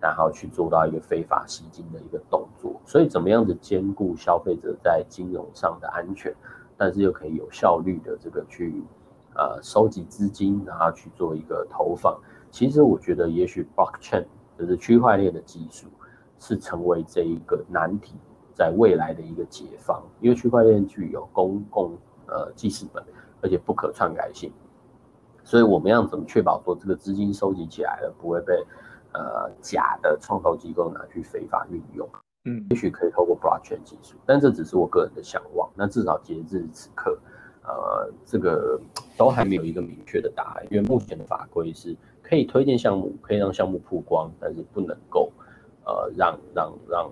[0.00, 2.80] 然后去做到一个非法吸金的一个动作。
[2.84, 6.34] 所以怎么样子兼顾消费者在金融上的安全，
[6.76, 8.82] 但是又可以有效率的这个去
[9.34, 12.16] 呃收集资金，然后去做一个投放。
[12.50, 14.26] 其实我觉得，也许 blockchain
[14.58, 15.86] 就是区块链的技术。
[16.42, 18.14] 是成为这一个难题，
[18.52, 23.00] 在未来的一个解放，因为区块链具有公共呃记事本，
[23.40, 24.52] 而且不可篡改性，
[25.44, 28.54] 所以我们要怎么确保说这个资金收集起来了不会被
[29.12, 32.08] 呃假的创投机构拿去非法运用？
[32.44, 35.70] 嗯，也许可以透过 blockchain 技术，但这只是我个人的向往。
[35.76, 37.16] 那至少截至此刻，
[37.62, 38.80] 呃，这个
[39.16, 45.30] 都还没有一个明确的答案，因为目前的法规是可以推荐项目，可以让项目曝光，但是不能够。
[45.84, 47.10] 呃，让让让，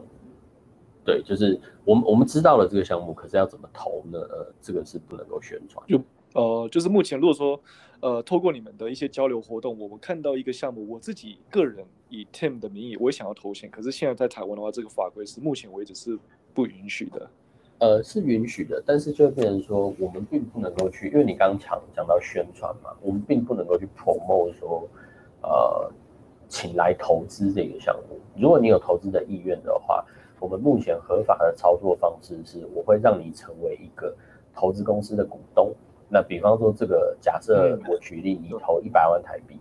[1.05, 4.19] 对，就是我们我们知道了这个项目，可是要怎么投呢？
[4.19, 5.85] 呃，这个是不能够宣传。
[5.89, 6.01] 就
[6.35, 7.61] 呃，就是目前如果说
[8.01, 16.17] 呃，透过你们的一些交流活动，我们看到一个项目，我自己个人以 Tim 的名义，我也想要投钱，可是现在在台湾的话，这个法规是目前为止是
[16.55, 17.31] 不允许的。
[17.79, 24.89] 呃，是允许的，但是就变成说，我们并不能够去，因为你刚刚讲讲到宣传嘛，我们并不能够去 promote 说，
[25.43, 25.91] 呃。
[26.51, 28.19] 请来投资这个项目。
[28.37, 30.05] 如果你有投资的意愿的话，
[30.41, 34.15] 我们目前合法的操作方式是，我会让你成为一个
[34.53, 35.73] 投资公司的股东。
[36.09, 39.61] 那比方说，这个假设我举例，你投一百万台币，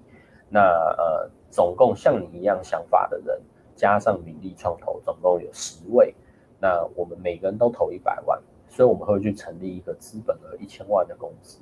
[0.50, 0.62] 那
[0.98, 3.40] 呃，总共像你一样想法的人，
[3.76, 6.16] 加上名利创投，总共有十位。
[6.60, 11.60] 那我们每个人都投一百万，所以我们会去成立一个资本额一千万的公司。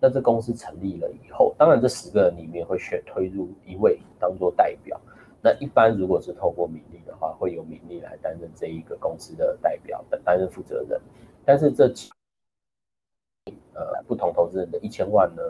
[0.00, 5.00] 那这公司成立了以后，当然这十个人里面会选推入一位当做代表。
[5.42, 11.00] 那一般如果是透过名利的话，会由名利来担任这一个公司的代表，担任负责人。
[11.44, 11.92] 但是这
[13.74, 15.42] 呃，不同投资人的一千万呢，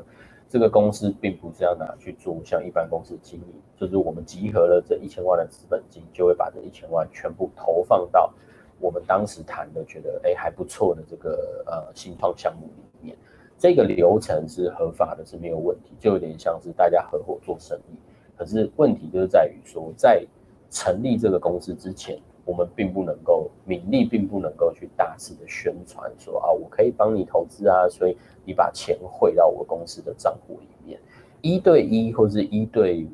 [0.48, 8.32] 这个公司并不是要拿去做像一般公司经营，就是我们集合了这一千万的资本金，就会把这一千万全部投放到
[8.80, 13.16] 我们当时谈的觉得哎还不错的这个呃新创项目里面。
[13.58, 17.96] 这个流程是合法的，是没有问题，就有点像是大家合伙做生意。
[18.36, 20.24] 可是问题就是在于说，在
[20.70, 22.18] 成立这个公司之前。
[22.46, 31.00] 我们并不能够名利，并不能够去大肆的宣传说啊，我可以帮你投资啊，所以你把钱汇到我公司的账户里面，
[31.40, 33.08] 一对一或者一对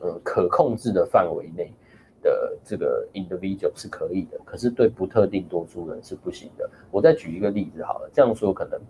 [0.00, 1.70] 呃可控制的范围内
[2.20, 6.68] 的这个 individual 是可以的，可是对不特定多数人是不行的。
[6.90, 8.80] 我再举一个例子好了，这样说可能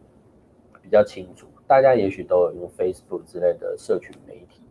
[0.82, 4.62] 比较清楚，大家也许都有用 Facebook 之类的社群媒体，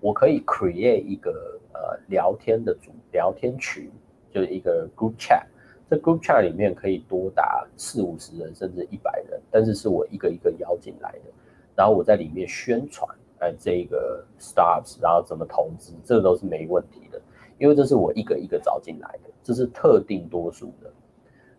[0.00, 3.90] 我可以 create 一个呃聊天的组聊天群。
[4.32, 5.42] 就是一个 group chat，
[5.90, 11.32] 这 group chat 里面可以多达四五十人，甚至一百人，但是是我一个一个邀进来的，
[11.74, 17.20] 然后我在里面宣传，哎，这个 startups，然后怎么投资，这都是没问题的，
[17.58, 20.88] 因为这是我一个一个找进来的，这是特定多数的，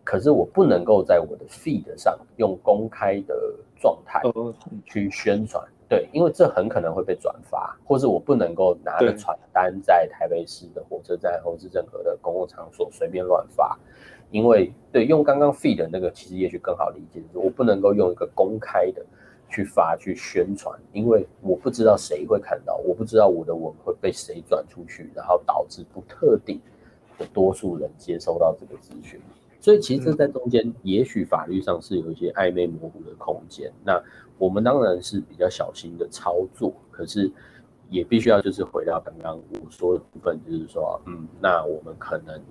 [0.02, 4.22] 可是我不能够在我的 feed 上用公开的状态
[4.86, 5.60] 去宣传。
[5.88, 13.78] 对，因为这很可能会被转发，或是我不能够拿着传单在台北市的火车站或是任何的公共场所随便乱发，
[14.30, 19.04] 因为对用刚刚 feed 的那个其实也许更好理解，我不能够用一个公开的
[19.50, 26.58] 去发去宣传，因为我不知道谁会看到，我不知道我的文会被谁转出去，然后导致不特定
[27.18, 29.20] 的多数人接收到这个资讯。
[29.62, 33.72] 所以其实这在中间，也许法律上是有一些暧昧模糊的空间。
[33.84, 34.02] 那
[34.36, 37.30] 我们当然是比较小心的操作，可是
[37.88, 42.42] 也必须要就是回到刚刚我说的部分，就是说，嗯，那我们可能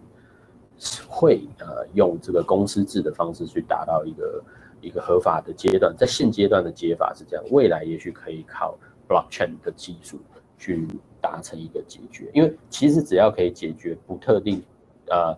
[1.05, 4.43] 会呃用这个公司制的方式去达到一个
[4.79, 5.93] 一个合法的阶段。
[5.97, 8.77] 在现阶段的解法是这样，未来也许可以靠
[9.09, 10.17] blockchain 的技术
[10.57, 10.87] 去
[11.19, 12.31] 达成一个解决。
[12.33, 14.63] 因为其实只要可以解决不特定
[15.09, 15.37] 呃。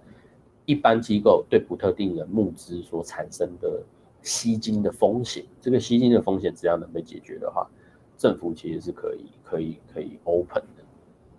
[0.65, 3.83] 一般机构对不特定人募资所产生的
[4.21, 7.69] 吸金的风险，这个吸金的风险只要能被解决的话，
[8.17, 10.83] 政府其实是可以、可以、可以 open 的。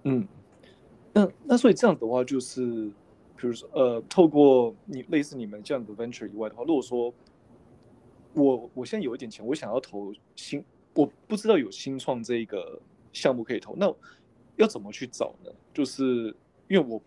[0.04, 0.28] 嗯，
[1.12, 2.90] 那那所以这样子的话，就是
[3.36, 7.14] 比如说，呃，透过你类似你们这样的 venture 以外的话，如果说
[8.34, 10.62] 我我现在有一点钱，我想要投新，
[10.94, 12.78] 我不知道有新创这个
[13.12, 13.90] 项目可以投，那
[14.56, 15.50] 要怎么去找呢？
[15.72, 16.36] 就是
[16.68, 17.00] 因为我。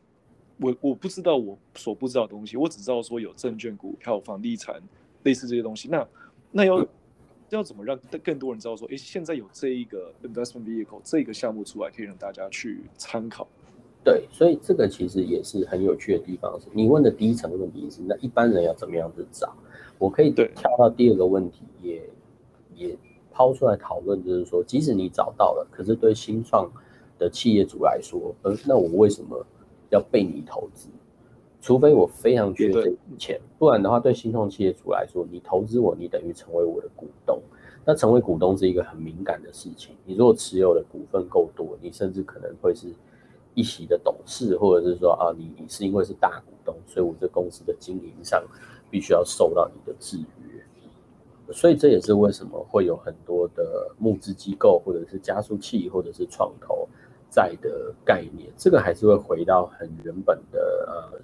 [0.60, 4.82] 我我不知道我所不知道的东西，我只知道说有证券、股票、房地产
[5.24, 5.88] 类似这些东西。
[5.88, 6.08] 那
[6.52, 6.86] 那要
[7.50, 13.48] 要怎么让更多人知道说，哎，现在有这一个 investment vehicle 这个项目出来，可以让大家去参考？
[14.04, 16.60] 对，所以这个其实也是很有趣的地方。
[16.60, 19.54] 是你问的第一层问题是，那一般人要怎么样子找？
[20.00, 22.10] 我可以跳到第二个问题，也
[22.76, 22.98] 也
[23.32, 26.72] 抛出来讨论，就是说，即使你找到了，可是对新创
[27.20, 29.46] 的企业主来说，呃，那我为什么？
[29.90, 30.90] 要被你投资，
[31.62, 37.42] 除非我非常缺这笔钱，不然的话，对新创企业主来说，你投资我，你等于成为我的股东。
[37.86, 39.96] 那成为股东是一个很敏感的事情。
[40.04, 42.94] 你如果持有的股份够多，你甚至可能会是
[43.54, 48.44] 一席的董事，或者是说啊，你你是因为是大股东，所以我这公司的经营上
[48.92, 50.64] 必须要受到你的制约。
[51.54, 56.86] 所以这也是为什么会有很多的募资机构，或者是加速器，或者是创投。
[57.30, 61.20] 在的概念，这个还是会回到很原本的呃，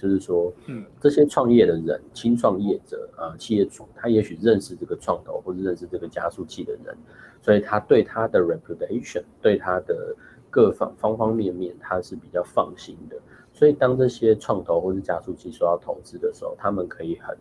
[0.00, 6.96] 就是说，嗯，这些创业的人，新创业者啊，企业主，他也许认识这个创投或者认识这个加速器的人，
[7.40, 10.16] 所以他对他的 reputation，对他的
[10.50, 13.16] 各方方方面面，他是比较放心的。
[13.52, 17.36] 所以当这些创投或是加速器说要投资的时候，他们可以很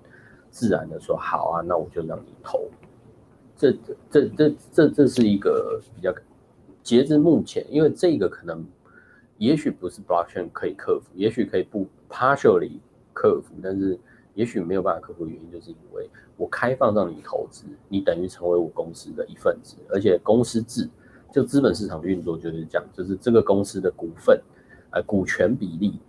[0.50, 2.70] 自然的说，好啊，那我就让你投。
[3.56, 3.72] 这
[4.10, 6.14] 这这这这是一个比较。
[6.84, 8.66] 截至目前，因为这个可能，
[9.38, 12.80] 也许不是 blockchain 可以克服，也许可以不 partially
[13.14, 14.00] 克服，但是
[14.34, 20.90] 也许没有办法克服的原因，就是因为我开放让你投资，你等于成为我公司的一份子，而且公司制
[21.32, 24.42] 就资本市场运作就是这样，就是这个公司的股份，
[24.92, 26.00] 呃，股权比例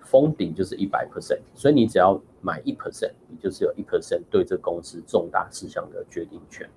[0.00, 6.68] 封顶就是一百 percent，所以你只要买一 percent，你就是有一 percent 对这公司重大事项的决定权。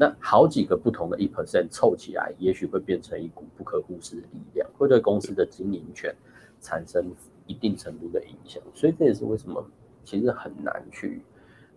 [0.00, 6.14] 那好几个不同的一 percent 凑起来，也许会变成一股不可忽视的力量，会对公司的经营权
[6.60, 7.04] 产生
[7.46, 8.62] 一定程度的影响。
[8.72, 9.60] 所以这也是为什么
[10.04, 11.20] 其实很难去，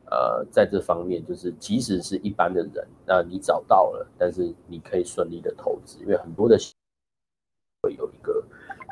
[0.05, 6.55] 呃，在这方面，就是即使是一般的人，那你找到了，但是你可以顺利的投资，因为很多的
[7.81, 8.43] 会有一个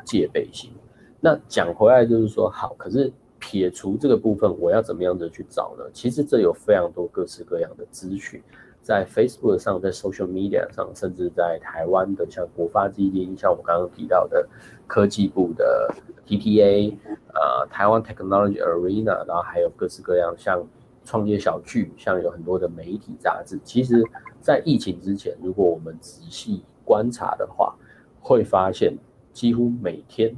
[0.04, 0.72] 戒备心。
[1.20, 5.84] 那讲回来就是说，好，可是撇除这个部分，我要怎么样的去找呢？
[5.92, 8.42] 其实这有非常多各式各样的资讯。
[8.82, 14.48] 在 Facebook 上，在 Social Media 上，甚至在台湾的像国发基金，像我刚刚提到的
[14.86, 15.94] 科技部的
[16.26, 16.94] TTA，
[17.34, 20.66] 呃，台湾 Technology Arena，然后还有各式各样像
[21.04, 23.58] 创业小聚，像有很多的媒体杂志。
[23.62, 24.02] 其实，
[24.40, 27.76] 在疫情之前，如果我们仔细观察的话，
[28.20, 28.96] 会发现
[29.32, 30.34] 几乎每天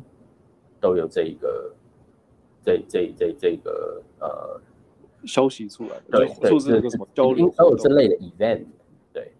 [0.80, 1.72] 都有这一个，
[2.64, 4.60] 这这这这个呃。
[5.24, 8.64] 消息出来，对，做这个什么交流，还有这类的 event，
[9.12, 9.32] 对，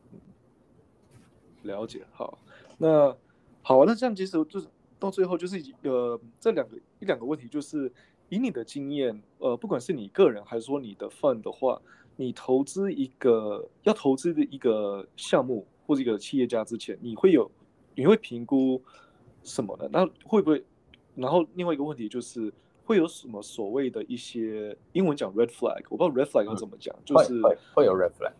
[1.63, 2.03] 了解。
[2.13, 2.39] 好，
[2.79, 3.17] 那
[3.63, 4.67] 好，那这样其实就是
[4.99, 7.93] 到最后就是呃，这两个一两个问题，就是
[8.29, 11.81] 以你的经验，呃，不管是你个人还是说你的 fund 的话，
[12.17, 17.51] 你投资一个要投资的一个项目或者一个企业家之前，你会有
[17.95, 18.81] 你会评估
[19.43, 19.89] 什么呢？
[19.93, 20.65] 那会不会？
[21.15, 22.53] 然后另外一个问题就是。
[22.93, 27.41] 会有什么所谓的一些英文讲 red flag，我不知道 red flag 要怎么讲，就是
[27.73, 28.33] 会有 red flag。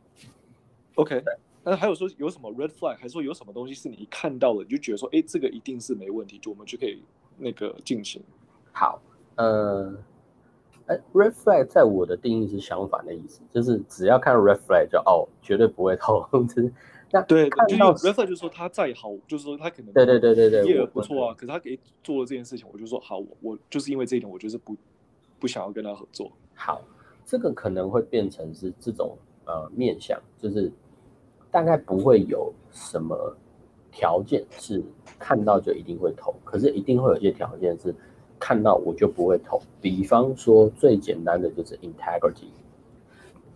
[0.97, 1.25] OK，
[1.65, 7.03] 那还有说有什么 red flag，还是说有什么东西是你一看到了你就觉得说，哎，这个一定是没问题，就我们就可以
[7.39, 8.23] 那个进行。
[8.73, 9.01] 好，
[9.37, 9.91] 呃，
[10.85, 16.21] 哎，red flag 在我的定义是相反的意思，就是只要看 red flag 就哦，绝对不会投
[17.21, 17.27] 资。
[17.29, 24.75] 对，就有 refer 就是说他再好，就是说他可能对对对对对业额不错啊，可是他给做了这件事情，我就说好，我我就是因为这一点，我就是不
[25.39, 26.33] 不想要跟他合作。
[26.55, 26.81] 好，
[27.27, 30.73] 这个可能会变成是这种呃面向，就是
[31.51, 33.37] 大概不会有什么
[33.91, 34.83] 条件是
[35.19, 37.95] 看到就一定会投，可是一定会有一些条件是
[38.39, 39.61] 看到我就不会投。
[39.81, 42.49] 比方说最简单的就是 integrity。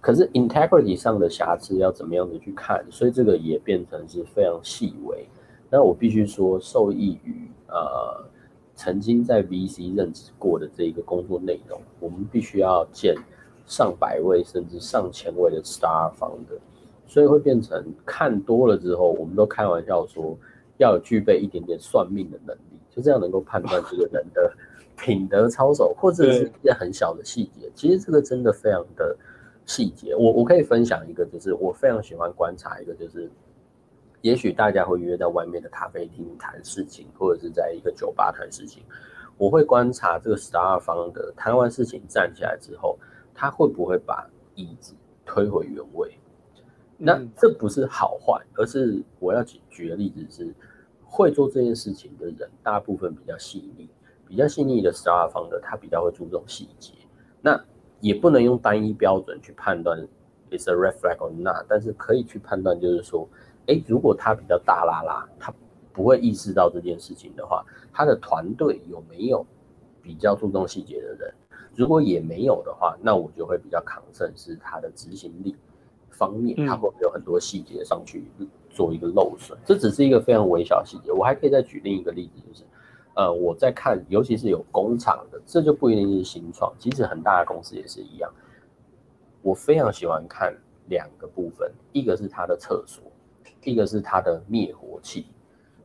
[0.01, 2.85] 可是 integrity 上的瑕疵要怎么样的去看？
[2.91, 5.27] 所以这个也变成是非常细微。
[5.69, 8.25] 那我必须说，受益于呃
[8.77, 13.17] 曾经在 VC 任职过的这一个工作内容，我们必须要见
[13.67, 16.57] 上百位甚至上千位的 star 方的，
[17.09, 20.39] 所以会变成看多了之后，我们都开玩笑说
[20.79, 24.53] 要具备一点点算命的能力，就这样能够判断这个人的
[24.97, 27.69] 品德操守，或者是一些很小的细节。
[27.75, 29.17] 其实这个真的非常的。
[29.67, 33.29] 细节，我我可以分享一个，就是我非常喜欢观察一个，就是
[34.23, 38.83] 也许大家会约在外面的咖啡厅谈事情，或者是在一个酒吧谈事情，
[39.37, 42.97] 我会观察这个 star 方的谈完事情站起来之后，
[43.35, 44.95] 他会不会把椅子
[45.25, 46.17] 推回原位？
[46.97, 50.55] 那这不是好坏，而是我要举举的例子是，
[51.05, 53.89] 会做这件事情的人，大部分比较细腻，
[54.27, 56.95] 比较细腻的 star 方的，他比较会注重细节。
[57.43, 57.63] 那
[58.01, 59.99] 也不能用单一标准去判断
[60.51, 63.29] is a red flag or not，但是可以去判断，就是说，
[63.67, 65.53] 哎，如果他比较大拉拉，他
[65.93, 69.45] 不会意识到这件事情的话，他的团队有没有
[70.03, 71.35] 比较注重细节的人？
[71.75, 75.57] 如果也没有的话，那我就会比较抗胜是他的执行力
[76.11, 78.25] 方面，他会有很多细节上去
[78.71, 79.59] 做一个漏损。
[79.65, 82.63] 这只是一个非常微小细节，我还可以再举另一个例子，就是。
[83.17, 88.31] 呃，我在看，尤其是有工厂的，这就不一定是新创，即使很大的公司也是一样。
[89.41, 90.55] 我非常喜欢看
[90.89, 93.03] 两个部分，一个是它的厕所，
[93.65, 95.27] 一个是它的灭火器，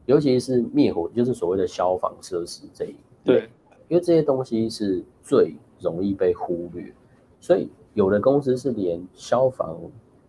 [0.06, 3.50] 尤其是灭火，就是所谓的消防设施这一对，
[3.88, 6.94] 因为这些东西是最容易被忽略，
[7.40, 9.80] 所以有的公司是连消防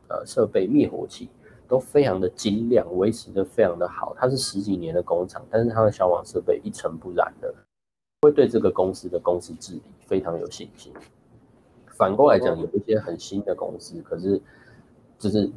[0.08, 1.28] 呃设备、灭火器。
[1.72, 4.14] 都非常的精良，维持的非常的好。
[4.18, 7.50] 它是十几年的工厂，但是它的消防设备一尘不染的，
[8.20, 10.92] 会对这个公司的公司治理非常有信心。
[11.96, 14.38] 反过来讲，有一些很新的公司，可是
[15.18, 15.50] 就是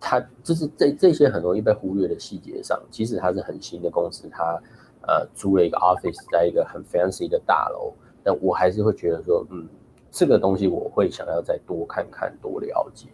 [0.00, 4.60] 它就是这这些很容易被忽略的细节上，即使它是很新的公司，它
[5.06, 7.92] 呃租了一个 office 在一个很 fancy 的大楼，
[8.24, 9.68] 但我还是会觉得说，嗯，
[10.10, 13.06] 这个东西我会想要再多看看，多了解。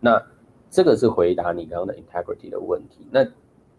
[0.00, 0.18] 那。
[0.70, 3.06] 这个是回答你刚刚的 integrity 的问题。
[3.10, 3.26] 那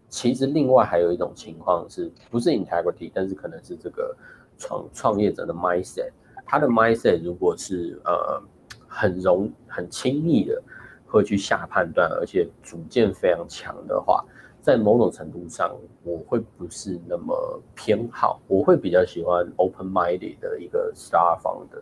[0.08, 4.16] 其实另外还有一种情况，是不是 integrity，但是可能是这个
[4.58, 6.10] 创创业者的 mindset。
[6.44, 8.42] 他的 mindset 如果是呃
[8.88, 10.60] 很容很轻易的
[11.06, 14.24] 会去下判断，而且主见非常强的话，
[14.60, 15.72] 在某种程度上，
[16.02, 21.80] 我会不是那么偏好，我会比较喜欢 open minded 的一个 star founder，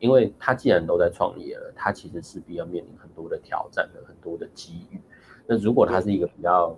[0.00, 5.00] 因为他既然都在创业了，他其实势必要面临很多的挑战和，很多的机遇。
[5.46, 6.70] 那如果他是一个比较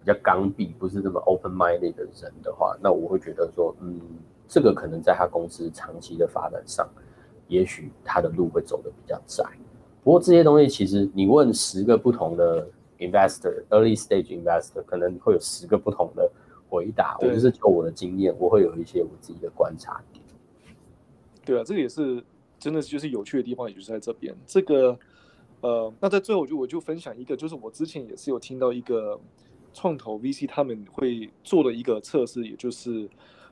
[0.00, 4.00] 比较刚愎，不是那么 open minded 的人的话，那我会觉得说，嗯，
[4.48, 6.88] 这个可能在他公司长期的发展上，
[7.48, 9.44] 也许他的路会走得比较窄。
[10.02, 12.66] 不过这些东西其实你问十个不同的
[12.98, 16.30] investor early stage investor，可能会有十个不同的
[16.68, 17.16] 回答。
[17.20, 20.24] 我就是就我的经验，我会有一些我自己的观察点。
[21.44, 22.22] 对啊，这个也是
[22.64, 24.34] 真的就是有趣的地方，也就是在这边。
[24.46, 24.98] 这个
[25.60, 29.20] 呃，那在最后就我就分享一个，就是我之前也是有听到一个
[29.74, 33.06] 创投 VC 他们会做的一个测试，也就是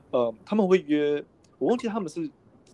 [0.09, 1.23] 呃他们会约，
[1.59, 2.21] 我忘记他们是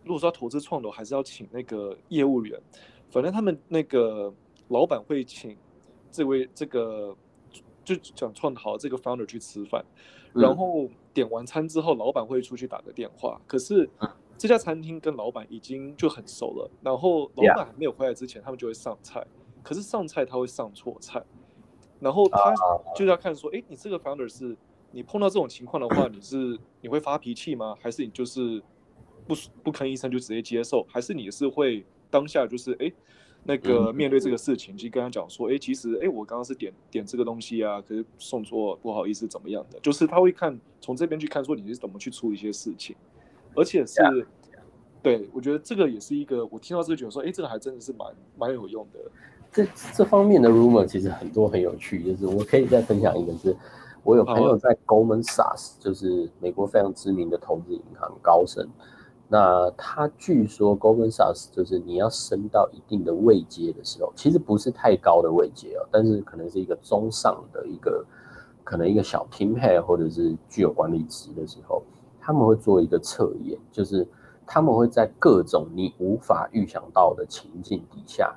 [0.05, 2.57] 如果说要投资创投，还是要请那个业务员。
[3.11, 4.33] 反正他们那个
[4.69, 5.57] 老板会请
[6.09, 7.13] 这位这个
[7.83, 9.83] 就讲创投这个 founder 去吃饭，
[10.31, 13.41] 然后点完餐之后，老板会出去打个电话。
[13.45, 13.89] 可是
[14.39, 19.23] 这家餐厅跟老板已经就很熟了，然后老板还没有回来之前，他们就会上菜。
[19.61, 21.21] 可是上菜他会上错菜，
[21.99, 22.55] 然后他
[22.95, 24.57] 就要看说，哎，你这个 founder 是
[24.91, 27.75] 你碰到这种情况的话，你是你会发脾气吗？
[27.79, 28.63] 还是你就是
[29.27, 30.83] 不不吭一声就直接接受？
[30.89, 31.85] 还是你是会？
[32.11, 32.91] 当下就是哎，
[33.43, 39.79] 那个面对这个事情，就跟他讲说，哎，其实哎，我刚刚是点点这个东西啊，可是送错，不好意思，怎么样的？
[39.81, 42.95] 就是他会看从这边去看，说你是怎么去处理一些事情，
[43.55, 44.01] 而且是，
[45.01, 48.99] 对我觉得这个也是一个，我听到这个觉得说，哎，这个还真的是蛮蛮有用的。
[49.51, 53.55] 这这方面的 rumor 其实很多很有趣，就是我可以再分享一个，是
[54.03, 58.67] 我有朋友在 Goldman Sachs，就是美国非常知名的投资银行高盛。
[59.31, 68.03] 那他据说 Goldman Sachs 就是你要升到一定的位阶的时候，其实不是太高的位阶哦，但是可能是一个中上的一个，
[68.63, 71.83] 可能一个小 team head 或者是具有管理职的时候，
[72.19, 74.07] 他们会做一个测验，就是
[74.45, 78.33] 他们会在各种你无法预想到的情境底下，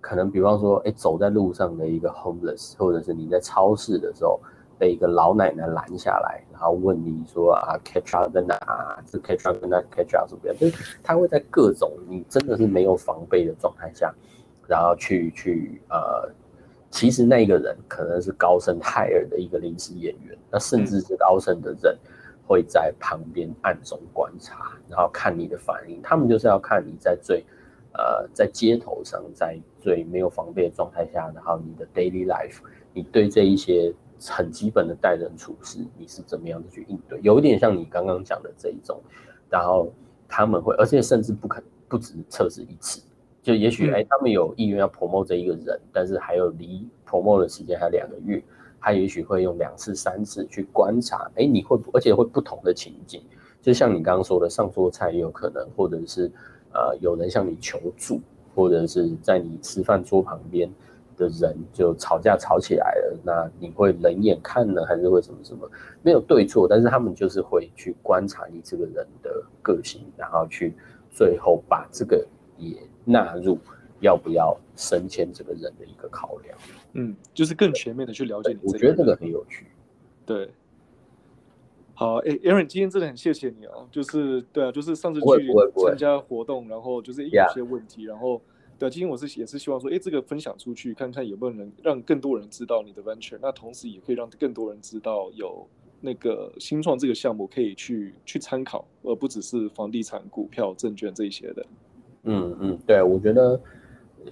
[0.00, 4.40] 可能比方说，哎，走在路上的一个 homeless，或者是你在超市的时候。
[4.78, 9.00] 被一个老奶奶拦下来，然后问你说啊，catch up 在哪？
[9.06, 10.56] 这 catch up 跟那 catch up 怎么样？
[10.58, 14.12] 就是他会在各种你真的是没有防备的状态下，
[14.66, 16.28] 然后去去呃，
[16.90, 21.96] 其实那个人可能是高盛泰尔的一个临时演员，那甚至是高盛的人
[22.52, 26.00] 会在旁边暗中观察，然后看你的反应。
[26.02, 27.44] 他们就是要看你在最
[27.94, 32.58] 呃在街头上，在最没有防备的状态下，然后你的 daily life，
[32.92, 33.92] 你对这一些。
[34.24, 37.18] 很基本的待人处事，你是怎么样的去应对？
[37.22, 39.02] 有一点像你刚刚讲的这一种，
[39.50, 39.92] 然后
[40.28, 43.02] 他们会，而且甚至不肯不止测试一次，
[43.42, 48.40] 就也许哎，他们有意愿要 promote 这一个人，但是还有离 promote 的时间还有两个月，
[48.82, 53.22] 他也许会用两次三次去观察，哎，你会，而且会不同的情景，
[53.62, 56.30] 就像你刚刚说的，上桌菜也有可能，或者是
[56.74, 58.20] 呃有人向你求助，
[58.54, 60.68] 或者是在你吃饭桌旁边。
[61.14, 65.70] 的人就吵架吵起来了，那你会冷眼看呢，还是会什么什么？
[66.00, 69.30] 没有对错，但是他们就是会去观察你这个人的
[69.60, 70.74] 个性，然后去
[71.10, 72.26] 最后把这个
[72.56, 73.58] 也纳入
[74.02, 76.58] 要不要升迁这个人的一个考量。
[76.92, 78.58] 嗯，就是更全面的去了解你。
[78.64, 79.66] 我觉得这个很有趣。
[80.26, 80.50] 对，
[81.94, 85.48] 好，哎，Aaron，今天真的很谢谢你哦，就是对啊，就是上次去
[85.86, 88.42] 参加活动，然后就是有些问题，然后。
[88.78, 95.64] 对，今天我是也是希望说，哎，这个分享出去，看看有没有人让更多人知道你的 venture，那同时也可以让更多人知道有
[96.00, 101.64] 那个新创这个项目可以去去参考，而不只是房地产、股票、证券这些的。
[102.24, 103.60] 嗯嗯，对，我觉得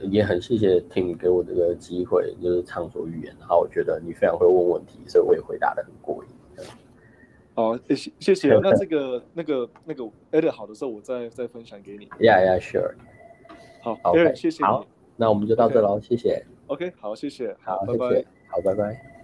[0.02, 3.34] 也很谢谢听你给我这个机会，就是畅所欲言。
[3.38, 6.30] 然后我觉得你非常会问问题，所以我也回答的很过瘾。
[7.54, 8.48] 好，谢谢谢。
[8.62, 12.06] 那这个那个那个 edit 好的时候，我再再分享给你。
[12.18, 12.94] Yeah, yeah, sure.
[13.82, 14.66] 好，OK，谢谢你。
[14.66, 14.86] 好，
[15.16, 16.44] 那我们就到这喽，谢谢。
[16.68, 17.54] OK，好，谢谢。
[17.60, 18.24] 好，拜拜。
[18.48, 19.19] 好，拜拜。